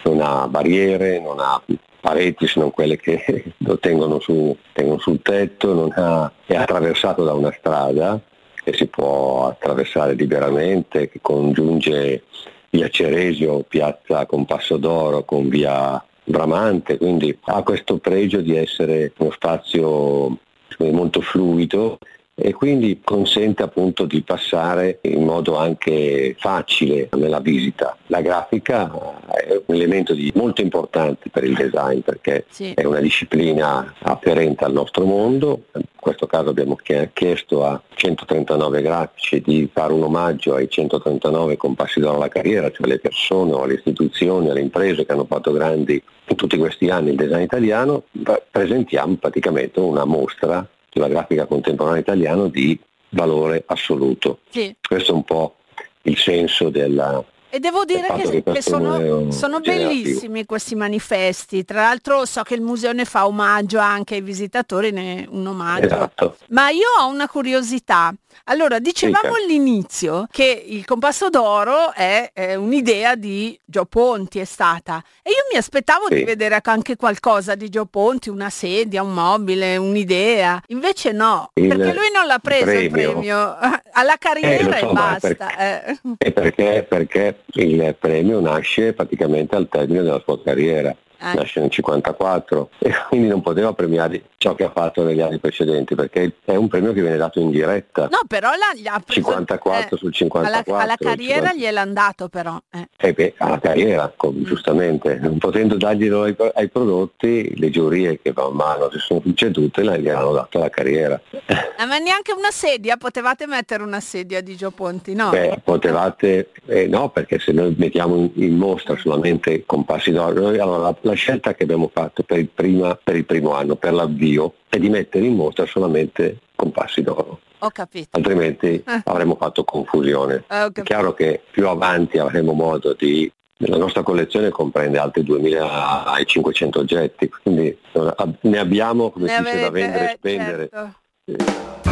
[0.03, 1.61] non ha barriere, non ha
[1.99, 7.33] pareti se non quelle che lo tengono, su, tengono sul tetto, ha, è attraversato da
[7.33, 8.19] una strada
[8.63, 12.23] che si può attraversare liberamente, che congiunge
[12.69, 19.31] via Ceresio, piazza Compasso d'Oro con via Bramante, quindi ha questo pregio di essere uno
[19.31, 20.38] spazio
[20.77, 21.97] molto fluido
[22.39, 27.97] e quindi consente appunto di passare in modo anche facile nella visita.
[28.07, 28.91] La grafica
[29.33, 32.73] è un elemento di, molto importante per il design perché sì.
[32.75, 36.77] è una disciplina afferente al nostro mondo, in questo caso abbiamo
[37.11, 42.85] chiesto a 139 grafici di fare un omaggio ai 139 compassi d'oro alla carriera, cioè
[42.85, 47.09] le persone o le istituzioni, le imprese che hanno fatto grandi in tutti questi anni
[47.09, 48.03] il design italiano,
[48.51, 50.67] presentiamo praticamente una mostra
[50.98, 52.78] sulla grafica contemporanea italiana di
[53.10, 54.39] valore assoluto.
[54.50, 54.76] Sì.
[54.82, 55.56] Questo è un po'
[56.04, 61.64] il senso della, E devo dire che, che sono, sono bellissimi questi manifesti.
[61.64, 65.86] Tra l'altro so che il museo ne fa omaggio anche ai visitatori, ne un omaggio.
[65.86, 66.38] Esatto.
[66.50, 68.14] Ma io ho una curiosità.
[68.50, 69.43] Allora, dicevamo Dica.
[69.43, 75.04] all'inizio che il compasso d'oro è, è un'idea di Gio Ponti, è stata.
[75.22, 76.16] E io mi aspettavo Sì.
[76.16, 80.62] di vedere anche qualcosa di Gio Ponti, una sedia, un mobile, un'idea.
[80.68, 83.12] Invece no, Il perché lui non l'ha preso il premio.
[83.14, 83.58] premio.
[83.98, 85.58] Alla carriera Eh, so, e basta.
[85.58, 86.00] eh.
[86.20, 90.95] E perché, perché il premio nasce praticamente al termine della sua carriera.
[91.20, 91.34] Eh.
[91.34, 95.95] Nasce nel 54 e quindi non poteva premiare ciò che ha fatto negli anni precedenti
[95.95, 98.03] perché è un premio che viene dato in diretta.
[98.11, 100.74] No, però la, gli ha preso, 54 eh, sul 54.
[100.74, 101.55] Alla, alla carriera 50.
[101.55, 102.57] gliel'hanno dato però.
[102.72, 102.88] eh.
[102.97, 108.32] Eh beh, alla carriera, com- giustamente, non potendo darglielo ai, ai prodotti, le giurie che
[108.36, 111.20] man mano si sono succedute la- gli hanno dato alla carriera.
[111.32, 115.30] Eh, ma neanche una sedia, potevate mettere una sedia di Gio Ponti, no?
[115.30, 120.95] Beh, potevate, eh, no, perché se noi mettiamo in, in mostra solamente compassi d'oro, allora,
[121.08, 124.78] la, scelta che abbiamo fatto per il, prima- per il primo anno, per l'avvio, è
[124.78, 128.18] di mettere in mostra solamente compassi d'oro, Ho capito.
[128.18, 129.01] altrimenti Eh.
[129.05, 130.43] avremmo fatto confusione.
[130.49, 133.32] Eh, È chiaro che più avanti avremo modo di...
[133.62, 139.60] La nostra collezione comprende altri 2500 oggetti, quindi eh, ne abbiamo, come Ne si dice,
[139.62, 140.70] da vendere e eh, spendere.
[140.70, 141.86] certo.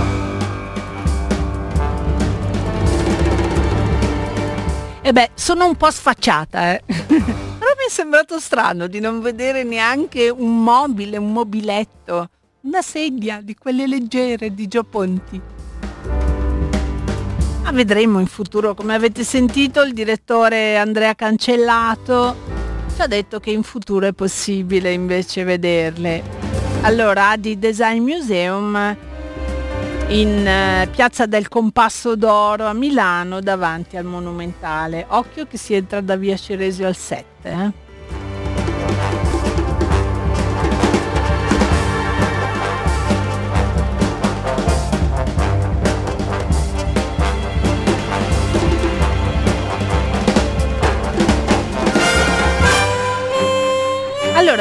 [5.02, 6.82] E beh, sono un po' sfacciata, eh.
[7.66, 12.30] Però mi è sembrato strano di non vedere neanche un mobile, un mobiletto,
[12.62, 15.42] una sedia di quelle leggere di Gio Ponti.
[17.64, 22.36] Ma vedremo in futuro, come avete sentito, il direttore Andrea Cancellato
[22.94, 26.22] ci ha detto che in futuro è possibile invece vederle.
[26.82, 28.96] Allora, Adi Design Museum
[30.10, 35.06] in eh, Piazza del Compasso d'Oro a Milano davanti al Monumentale.
[35.10, 37.26] Occhio che si entra da via Ceresio al 7.
[37.50, 37.85] eh.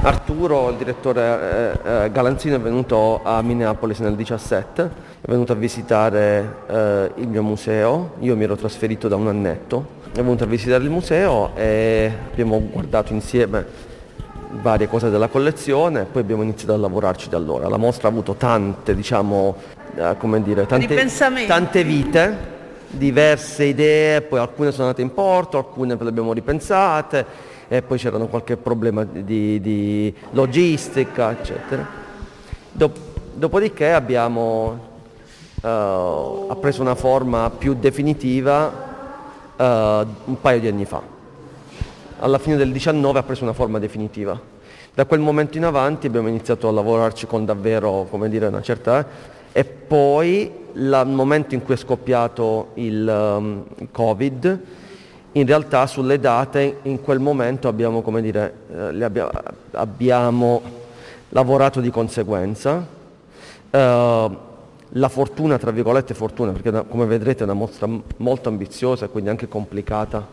[0.07, 4.81] Arturo, il direttore eh, eh, Galanzino, è venuto a Minneapolis nel 2017,
[5.19, 9.85] è venuto a visitare eh, il mio museo, io mi ero trasferito da un annetto,
[10.13, 13.65] è venuto a visitare il museo e abbiamo guardato insieme
[14.61, 17.67] varie cose della collezione e poi abbiamo iniziato a lavorarci da allora.
[17.67, 19.57] La mostra ha avuto tante, diciamo,
[19.93, 22.37] eh, come dire, tante, tante vite,
[22.87, 28.27] diverse idee, poi alcune sono andate in porto, alcune le abbiamo ripensate e poi c'erano
[28.27, 31.85] qualche problema di, di logistica, eccetera.
[32.71, 32.99] Dop-
[33.33, 34.79] dopodiché abbiamo,
[35.61, 38.85] eh, ha preso una forma più definitiva
[39.57, 41.01] eh, un paio di anni fa.
[42.19, 44.39] Alla fine del 19 ha preso una forma definitiva.
[44.93, 49.35] Da quel momento in avanti abbiamo iniziato a lavorarci con davvero, come dire, una certa...
[49.51, 54.61] E poi il momento in cui è scoppiato il, um, il Covid,
[55.37, 59.29] in realtà sulle date in quel momento abbiamo, dire, eh, abbia-
[59.71, 60.61] abbiamo
[61.29, 62.85] lavorato di conseguenza.
[63.69, 64.37] Eh,
[64.91, 69.29] la fortuna, tra virgolette fortuna, perché come vedrete è una mostra molto ambiziosa e quindi
[69.29, 70.25] anche complicata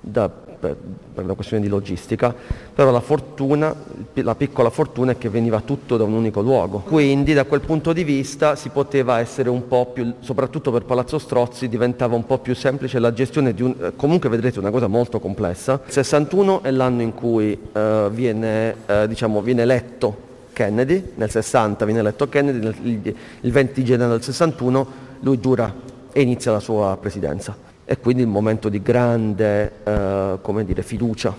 [0.00, 0.76] da- per,
[1.14, 2.34] per una questione di logistica,
[2.74, 3.74] però la fortuna,
[4.14, 6.80] la piccola fortuna è che veniva tutto da un unico luogo.
[6.80, 11.18] Quindi da quel punto di vista si poteva essere un po' più, soprattutto per Palazzo
[11.18, 14.86] Strozzi, diventava un po' più semplice la gestione di un, eh, comunque vedrete una cosa
[14.86, 15.80] molto complessa.
[15.86, 21.84] Il 61 è l'anno in cui eh, viene, eh, diciamo, viene eletto Kennedy, nel 60
[21.84, 24.86] viene eletto Kennedy, il, il 20 gennaio del 61
[25.20, 25.72] lui giura
[26.12, 27.67] e inizia la sua presidenza.
[27.90, 31.34] E quindi il momento di grande eh, come dire, fiducia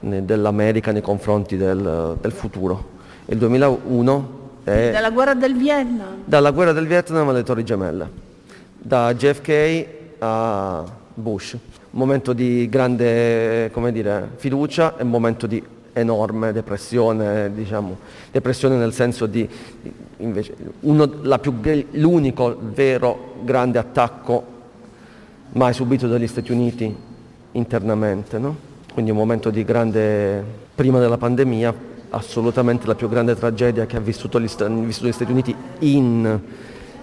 [0.00, 2.94] dell'America nei confronti del, del futuro.
[3.24, 4.30] Il 2001
[4.62, 4.90] è...
[4.92, 6.22] Dalla guerra del Vietnam?
[6.24, 8.08] Dalla guerra del Vietnam alle Torri Gemelle,
[8.78, 9.86] da JFK
[10.20, 11.54] a Bush.
[11.54, 11.58] Un
[11.90, 15.60] momento di grande dire, fiducia e un momento di
[15.92, 17.96] enorme depressione, diciamo,
[18.30, 19.48] depressione nel senso di
[20.18, 21.08] invece, uno,
[21.40, 21.52] più,
[21.90, 24.54] l'unico vero grande attacco
[25.52, 26.94] mai subito dagli Stati Uniti
[27.52, 28.38] internamente.
[28.38, 28.56] No?
[28.92, 30.44] Quindi un momento di grande,
[30.74, 31.74] prima della pandemia,
[32.10, 34.48] assolutamente la più grande tragedia che ha vissuto gli,
[34.84, 36.40] vissuto gli Stati Uniti in,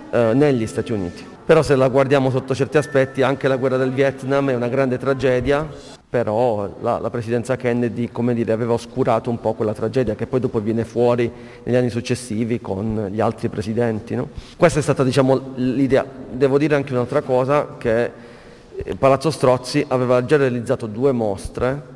[0.09, 1.23] eh, negli Stati Uniti.
[1.45, 4.97] Però se la guardiamo sotto certi aspetti, anche la guerra del Vietnam è una grande
[4.97, 5.67] tragedia,
[6.09, 10.61] però la, la presidenza Kennedy dire, aveva oscurato un po' quella tragedia che poi dopo
[10.61, 11.29] viene fuori
[11.63, 14.15] negli anni successivi con gli altri presidenti.
[14.15, 14.29] No?
[14.55, 16.05] Questa è stata diciamo, l'idea.
[16.31, 18.11] Devo dire anche un'altra cosa, che
[18.97, 21.91] Palazzo Strozzi aveva già realizzato due mostre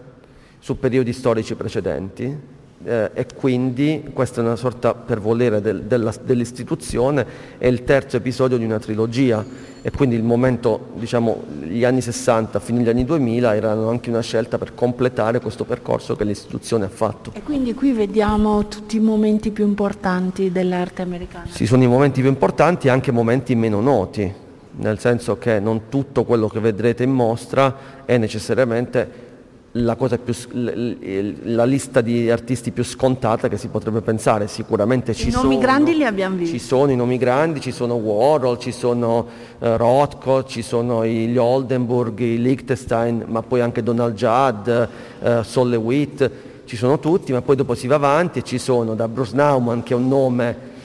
[0.60, 6.14] su periodi storici precedenti eh, e quindi questa è una sorta per volere del, della,
[6.24, 7.26] dell'istituzione,
[7.58, 9.44] è il terzo episodio di una trilogia
[9.82, 14.22] e quindi il momento, diciamo, gli anni 60 fino agli anni 2000 erano anche una
[14.22, 17.32] scelta per completare questo percorso che l'istituzione ha fatto.
[17.34, 21.48] E quindi qui vediamo tutti i momenti più importanti dell'arte americana.
[21.50, 24.32] Sì, sono i momenti più importanti e anche momenti meno noti,
[24.78, 29.26] nel senso che non tutto quello che vedrete in mostra è necessariamente
[29.72, 35.44] la, più, la, lista di artisti più scontata che si potrebbe pensare, sicuramente ci sono.
[35.44, 36.58] I nomi grandi li abbiamo visti.
[36.58, 39.28] Ci sono i nomi grandi, ci sono Warhol, ci sono
[39.60, 45.70] uh, Rothko, ci sono gli Oldenburg, i Liechtenstein, ma poi anche Donald Judd, uh, Sol
[45.70, 46.30] Lewitt,
[46.66, 49.84] ci sono tutti, ma poi dopo si va avanti e ci sono da Bruce Nauman
[49.84, 50.76] che è un nome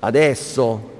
[0.00, 0.96] adesso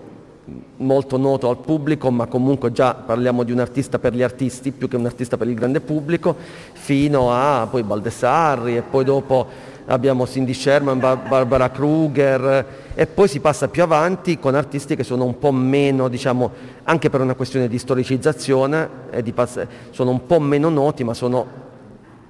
[0.76, 4.88] molto noto al pubblico, ma comunque già parliamo di un artista per gli artisti più
[4.88, 6.36] che un artista per il grande pubblico,
[6.72, 9.46] fino a poi Baldessarri e poi dopo
[9.86, 15.24] abbiamo Cindy Sherman, Barbara Kruger e poi si passa più avanti con artisti che sono
[15.24, 16.50] un po' meno, diciamo,
[16.84, 18.88] anche per una questione di storicizzazione,
[19.22, 21.66] di pass- sono un po' meno noti, ma sono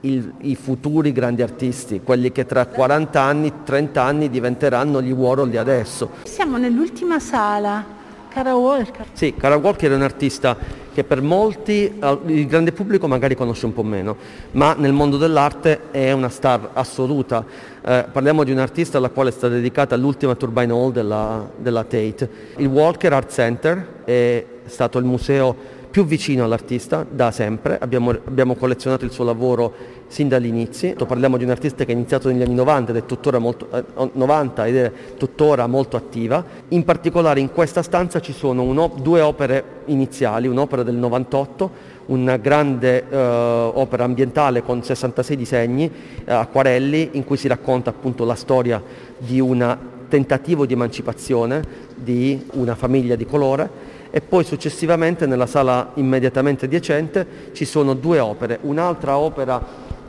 [0.00, 5.50] il, i futuri grandi artisti, quelli che tra 40 anni, 30 anni diventeranno gli Warhol
[5.50, 6.10] di adesso.
[6.24, 7.96] Siamo nell'ultima sala
[8.28, 9.06] Cara Walker.
[9.12, 10.56] Sì, Cara Walker è un artista
[10.92, 14.16] che per molti, il grande pubblico magari conosce un po' meno,
[14.52, 17.44] ma nel mondo dell'arte è una star assoluta.
[17.84, 21.84] Eh, parliamo di un artista alla quale è stata dedicata l'ultima Turbine Hall della, della
[21.84, 22.28] Tate.
[22.56, 28.54] Il Walker Art Center è stato il museo più vicino all'artista da sempre, abbiamo, abbiamo
[28.54, 32.54] collezionato il suo lavoro sin dall'inizio, parliamo di un artista che ha iniziato negli anni
[32.54, 37.52] 90 ed è tuttora molto, eh, 90 ed è tuttora molto attiva, in particolare in
[37.52, 44.04] questa stanza ci sono uno, due opere iniziali, un'opera del 98, una grande eh, opera
[44.04, 45.90] ambientale con 66 disegni,
[46.24, 48.82] eh, acquarelli, in cui si racconta appunto la storia
[49.18, 49.76] di un
[50.08, 51.62] tentativo di emancipazione
[51.94, 58.18] di una famiglia di colore e poi successivamente nella sala immediatamente adiacente ci sono due
[58.18, 59.62] opere, un'altra opera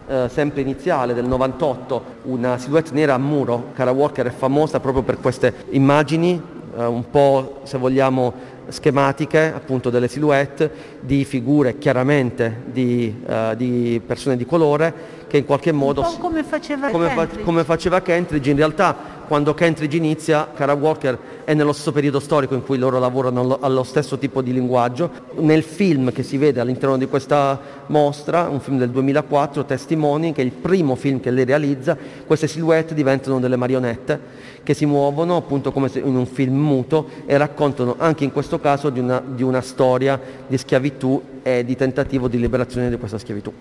[0.07, 5.03] eh, sempre iniziale del 98, una silhouette nera a muro, Cara Walker è famosa proprio
[5.03, 6.41] per queste immagini
[6.77, 13.99] eh, un po' se vogliamo schematiche appunto delle silhouette di figure chiaramente di, uh, di
[14.05, 16.01] persone di colore che in qualche modo...
[16.01, 18.95] Un po' come faceva come, fa, come faceva Kentridge, in realtà
[19.29, 23.83] quando Kentridge inizia, Cara Walker è nello stesso periodo storico in cui loro lavorano allo
[23.83, 25.11] stesso tipo di linguaggio.
[25.35, 30.41] Nel film che si vede all'interno di questa mostra, un film del 2004, Testimoni, che
[30.41, 34.19] è il primo film che lei realizza, queste silhouette diventano delle marionette
[34.63, 38.89] che si muovono appunto come in un film muto e raccontano anche in questo caso
[38.89, 43.53] di una, di una storia di schiavitù e di tentativo di liberazione di questa schiavitù.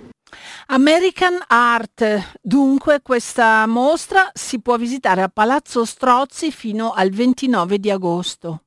[0.66, 7.90] American Art, dunque questa mostra si può visitare a Palazzo Strozzi fino al 29 di
[7.90, 8.62] agosto.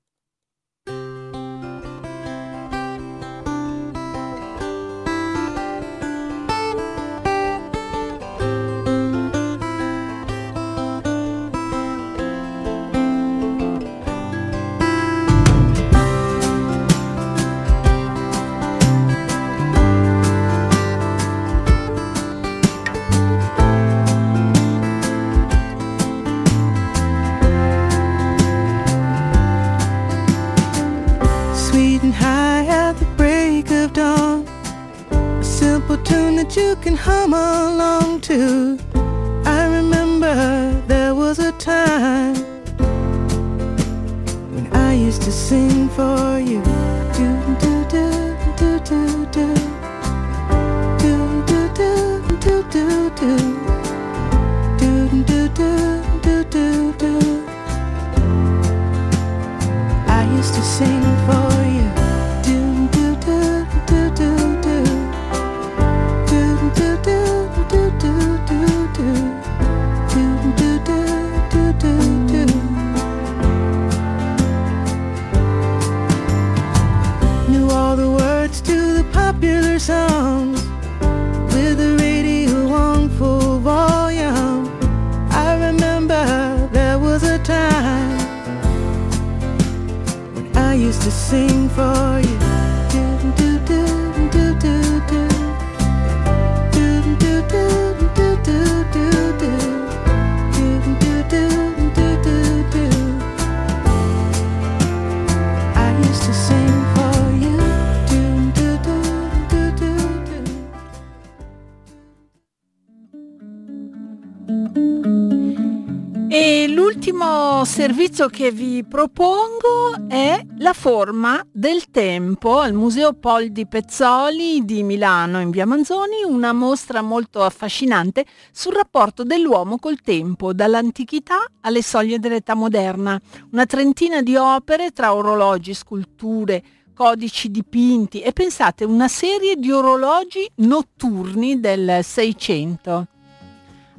[118.02, 124.82] Servizio che vi propongo è La forma del tempo al Museo Pol di Pezzoli di
[124.82, 131.84] Milano in via Manzoni, una mostra molto affascinante sul rapporto dell'uomo col tempo, dall'antichità alle
[131.84, 133.22] soglie dell'età moderna.
[133.52, 136.64] Una trentina di opere tra orologi, sculture,
[136.95, 143.11] codici dipinti e pensate una serie di orologi notturni del Seicento.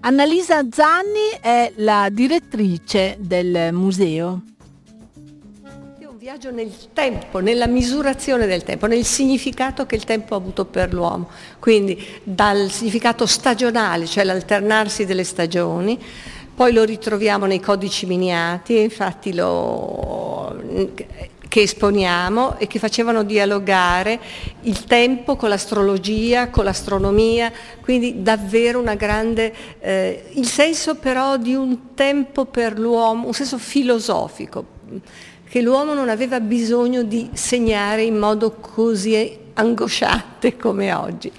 [0.05, 4.43] Annalisa Zanni è la direttrice del museo.
[5.63, 10.65] Un viaggio nel tempo, nella misurazione del tempo, nel significato che il tempo ha avuto
[10.65, 11.29] per l'uomo.
[11.61, 15.97] Quindi dal significato stagionale, cioè l'alternarsi delle stagioni,
[16.53, 20.61] poi lo ritroviamo nei codici miniati, infatti lo
[21.53, 24.19] che esponiamo e che facevano dialogare
[24.63, 31.55] il tempo con l'astrologia, con l'astronomia, quindi davvero una grande, eh, il senso però di
[31.55, 34.65] un tempo per l'uomo, un senso filosofico,
[35.47, 41.31] che l'uomo non aveva bisogno di segnare in modo così angosciante come oggi,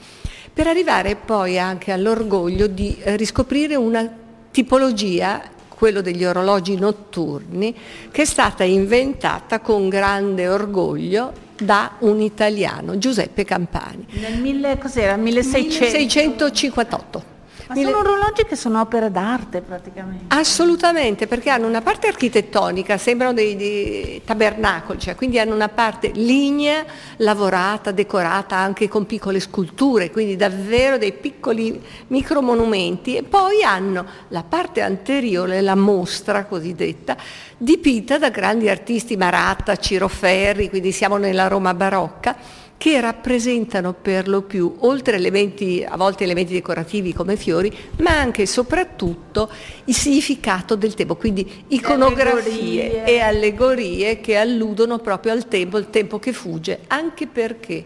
[0.54, 4.08] per arrivare poi anche all'orgoglio di riscoprire una
[4.52, 5.42] tipologia
[5.84, 7.76] quello degli orologi notturni,
[8.10, 14.06] che è stata inventata con grande orgoglio da un italiano, Giuseppe Campani.
[14.12, 15.18] Nel mille, cos'era?
[15.18, 15.98] 1600?
[15.98, 17.33] 1658.
[17.68, 20.26] Ma sono orologi che sono opere d'arte praticamente.
[20.36, 26.12] Assolutamente, perché hanno una parte architettonica, sembrano dei, dei tabernacoli, cioè, quindi hanno una parte
[26.14, 26.84] lignea,
[27.18, 34.44] lavorata, decorata anche con piccole sculture, quindi davvero dei piccoli micromonumenti e poi hanno la
[34.44, 37.16] parte anteriore, la mostra cosiddetta,
[37.58, 44.28] dipinta da grandi artisti, Maratta, Ciro Ferri, quindi siamo nella Roma barocca che rappresentano per
[44.28, 49.50] lo più, oltre elementi, a volte elementi decorativi come fiori, ma anche e soprattutto
[49.86, 53.04] il significato del tempo, quindi iconografie allegorie.
[53.06, 57.86] e allegorie che alludono proprio al tempo, il tempo che fugge, anche perché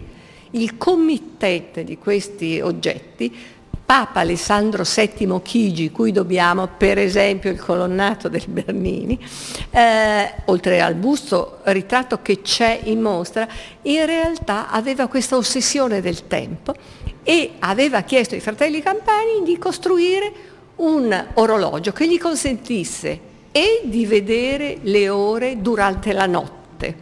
[0.49, 3.31] il committente di questi oggetti
[3.87, 9.17] Papa Alessandro VII Chigi, cui dobbiamo per esempio il colonnato del Bernini,
[9.69, 13.47] eh, oltre al busto ritratto che c'è in mostra,
[13.83, 16.75] in realtà aveva questa ossessione del tempo
[17.23, 20.33] e aveva chiesto ai fratelli Campani di costruire
[20.75, 23.19] un orologio che gli consentisse
[23.53, 26.95] e di vedere le ore durante la notte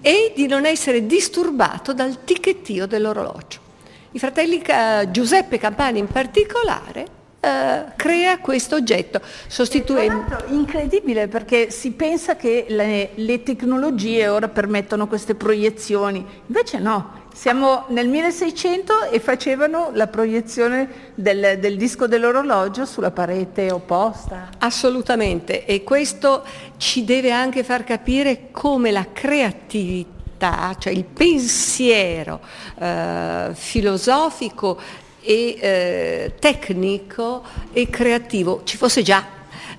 [0.00, 3.70] e di non essere disturbato dal ticchettio dell'orologio.
[4.12, 11.90] I fratelli uh, Giuseppe Campani in particolare Uh, crea questo oggetto sostituendo incredibile perché si
[11.90, 16.24] pensa che le, le, tecnologie ora permettono queste proiezioni.
[16.46, 17.20] Invece no.
[17.34, 24.50] Siamo nel 1600 e facevano la proiezione del, del disco dell'orologio sulla parete opposta.
[24.58, 25.66] Assolutamente.
[25.66, 26.44] E questo
[26.76, 32.40] ci deve anche far capire come la creatività realtà, cioè il pensiero
[32.78, 34.78] eh, filosofico
[35.22, 39.24] e eh, tecnico e creativo ci fosse già.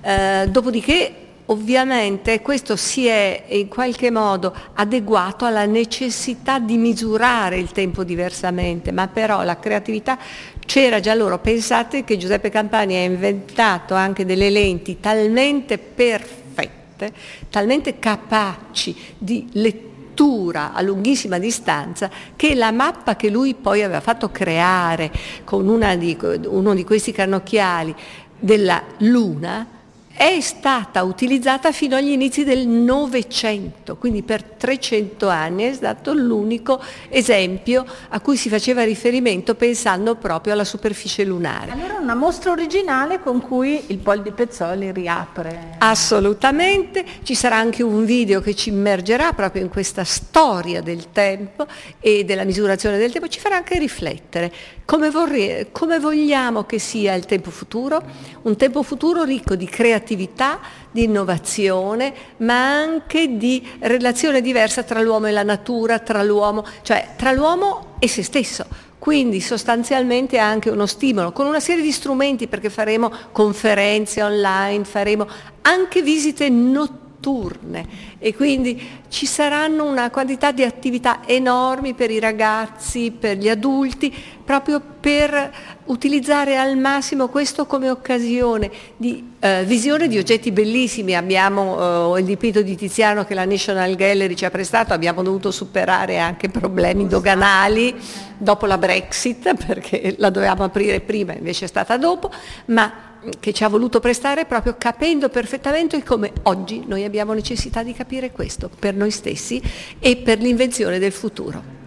[0.00, 7.70] Eh, dopodiché Ovviamente questo si è in qualche modo adeguato alla necessità di misurare il
[7.70, 10.16] tempo diversamente, ma però la creatività
[10.64, 11.38] c'era già loro.
[11.40, 17.12] Pensate che Giuseppe Campani ha inventato anche delle lenti talmente perfette,
[17.50, 24.00] talmente capaci di lettura lettura a lunghissima distanza che la mappa che lui poi aveva
[24.00, 25.10] fatto creare
[25.42, 25.66] con
[25.98, 27.94] di, uno di questi cannocchiali
[28.38, 29.73] della Luna
[30.16, 36.80] è stata utilizzata fino agli inizi del Novecento, quindi per 300 anni è stato l'unico
[37.08, 41.72] esempio a cui si faceva riferimento pensando proprio alla superficie lunare.
[41.72, 45.74] Allora una mostra originale con cui il Pol di Pezzoli riapre.
[45.78, 51.66] Assolutamente, ci sarà anche un video che ci immergerà proprio in questa storia del tempo
[51.98, 54.52] e della misurazione del tempo, ci farà anche riflettere
[54.84, 58.02] come, vorrei, come vogliamo che sia il tempo futuro,
[58.42, 60.60] un tempo futuro ricco di creatività
[60.90, 67.10] di innovazione, ma anche di relazione diversa tra l'uomo e la natura, tra l'uomo, cioè
[67.16, 68.66] tra l'uomo e se stesso.
[68.98, 75.26] Quindi sostanzialmente anche uno stimolo, con una serie di strumenti perché faremo conferenze online, faremo
[75.62, 77.86] anche visite notturne notturne.
[78.18, 84.14] E quindi ci saranno una quantità di attività enormi per i ragazzi, per gli adulti,
[84.44, 85.52] proprio per
[85.86, 91.16] utilizzare al massimo questo come occasione di eh, visione di oggetti bellissimi.
[91.16, 95.50] Abbiamo eh, il dipinto di Tiziano che la National Gallery ci ha prestato, abbiamo dovuto
[95.50, 97.94] superare anche problemi doganali
[98.36, 102.30] dopo la Brexit perché la dovevamo aprire prima, invece è stata dopo,
[102.66, 107.92] ma che ci ha voluto prestare proprio capendo perfettamente come oggi noi abbiamo necessità di
[107.92, 109.62] capire questo per noi stessi
[109.98, 111.82] e per l'invenzione del futuro.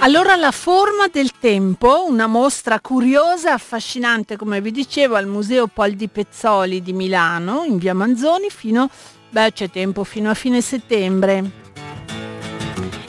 [0.00, 5.66] Allora la forma del tempo, una mostra curiosa e affascinante, come vi dicevo, al Museo
[5.66, 8.88] Pol di Pezzoli di Milano, in via Manzoni, fino,
[9.28, 11.67] beh c'è tempo, fino a fine settembre.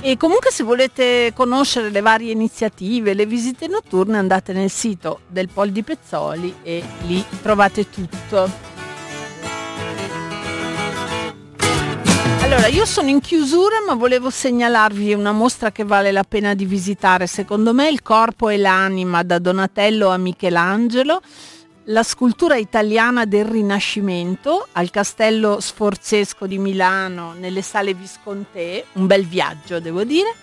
[0.01, 5.49] E comunque se volete conoscere le varie iniziative, le visite notturne, andate nel sito del
[5.49, 8.67] Pol di Pezzoli e lì trovate tutto.
[12.41, 16.65] Allora, io sono in chiusura, ma volevo segnalarvi una mostra che vale la pena di
[16.65, 17.27] visitare.
[17.27, 21.21] Secondo me il corpo e l'anima da Donatello a Michelangelo
[21.89, 29.25] la scultura italiana del Rinascimento al Castello Sforzesco di Milano nelle sale Viscontee, un bel
[29.25, 30.33] viaggio devo dire.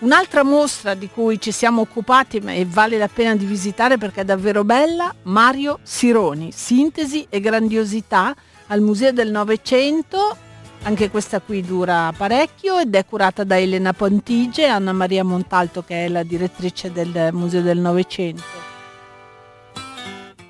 [0.00, 4.24] Un'altra mostra di cui ci siamo occupati e vale la pena di visitare perché è
[4.24, 8.34] davvero bella, Mario Sironi, sintesi e grandiosità
[8.68, 10.36] al Museo del Novecento,
[10.82, 15.82] anche questa qui dura parecchio ed è curata da Elena Pontige e Anna Maria Montalto
[15.82, 18.70] che è la direttrice del Museo del Novecento.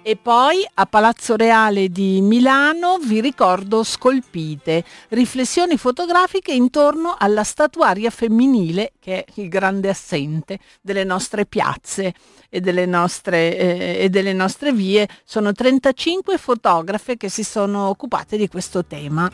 [0.03, 8.09] E poi a Palazzo Reale di Milano vi ricordo Scolpite, riflessioni fotografiche intorno alla statuaria
[8.09, 12.15] femminile che è il grande assente delle nostre piazze
[12.49, 15.07] e delle nostre, eh, e delle nostre vie.
[15.23, 19.31] Sono 35 fotografe che si sono occupate di questo tema.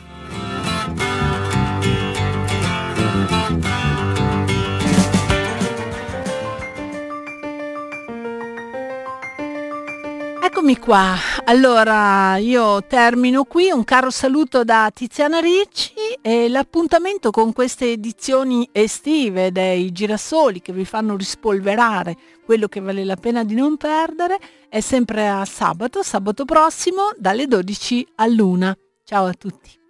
[10.56, 15.92] Eccomi qua, allora io termino qui, un caro saluto da Tiziana Ricci
[16.22, 23.04] e l'appuntamento con queste edizioni estive dei girasoli che vi fanno rispolverare quello che vale
[23.04, 24.38] la pena di non perdere
[24.70, 28.74] è sempre a sabato, sabato prossimo dalle 12 all'una.
[29.04, 29.85] Ciao a tutti.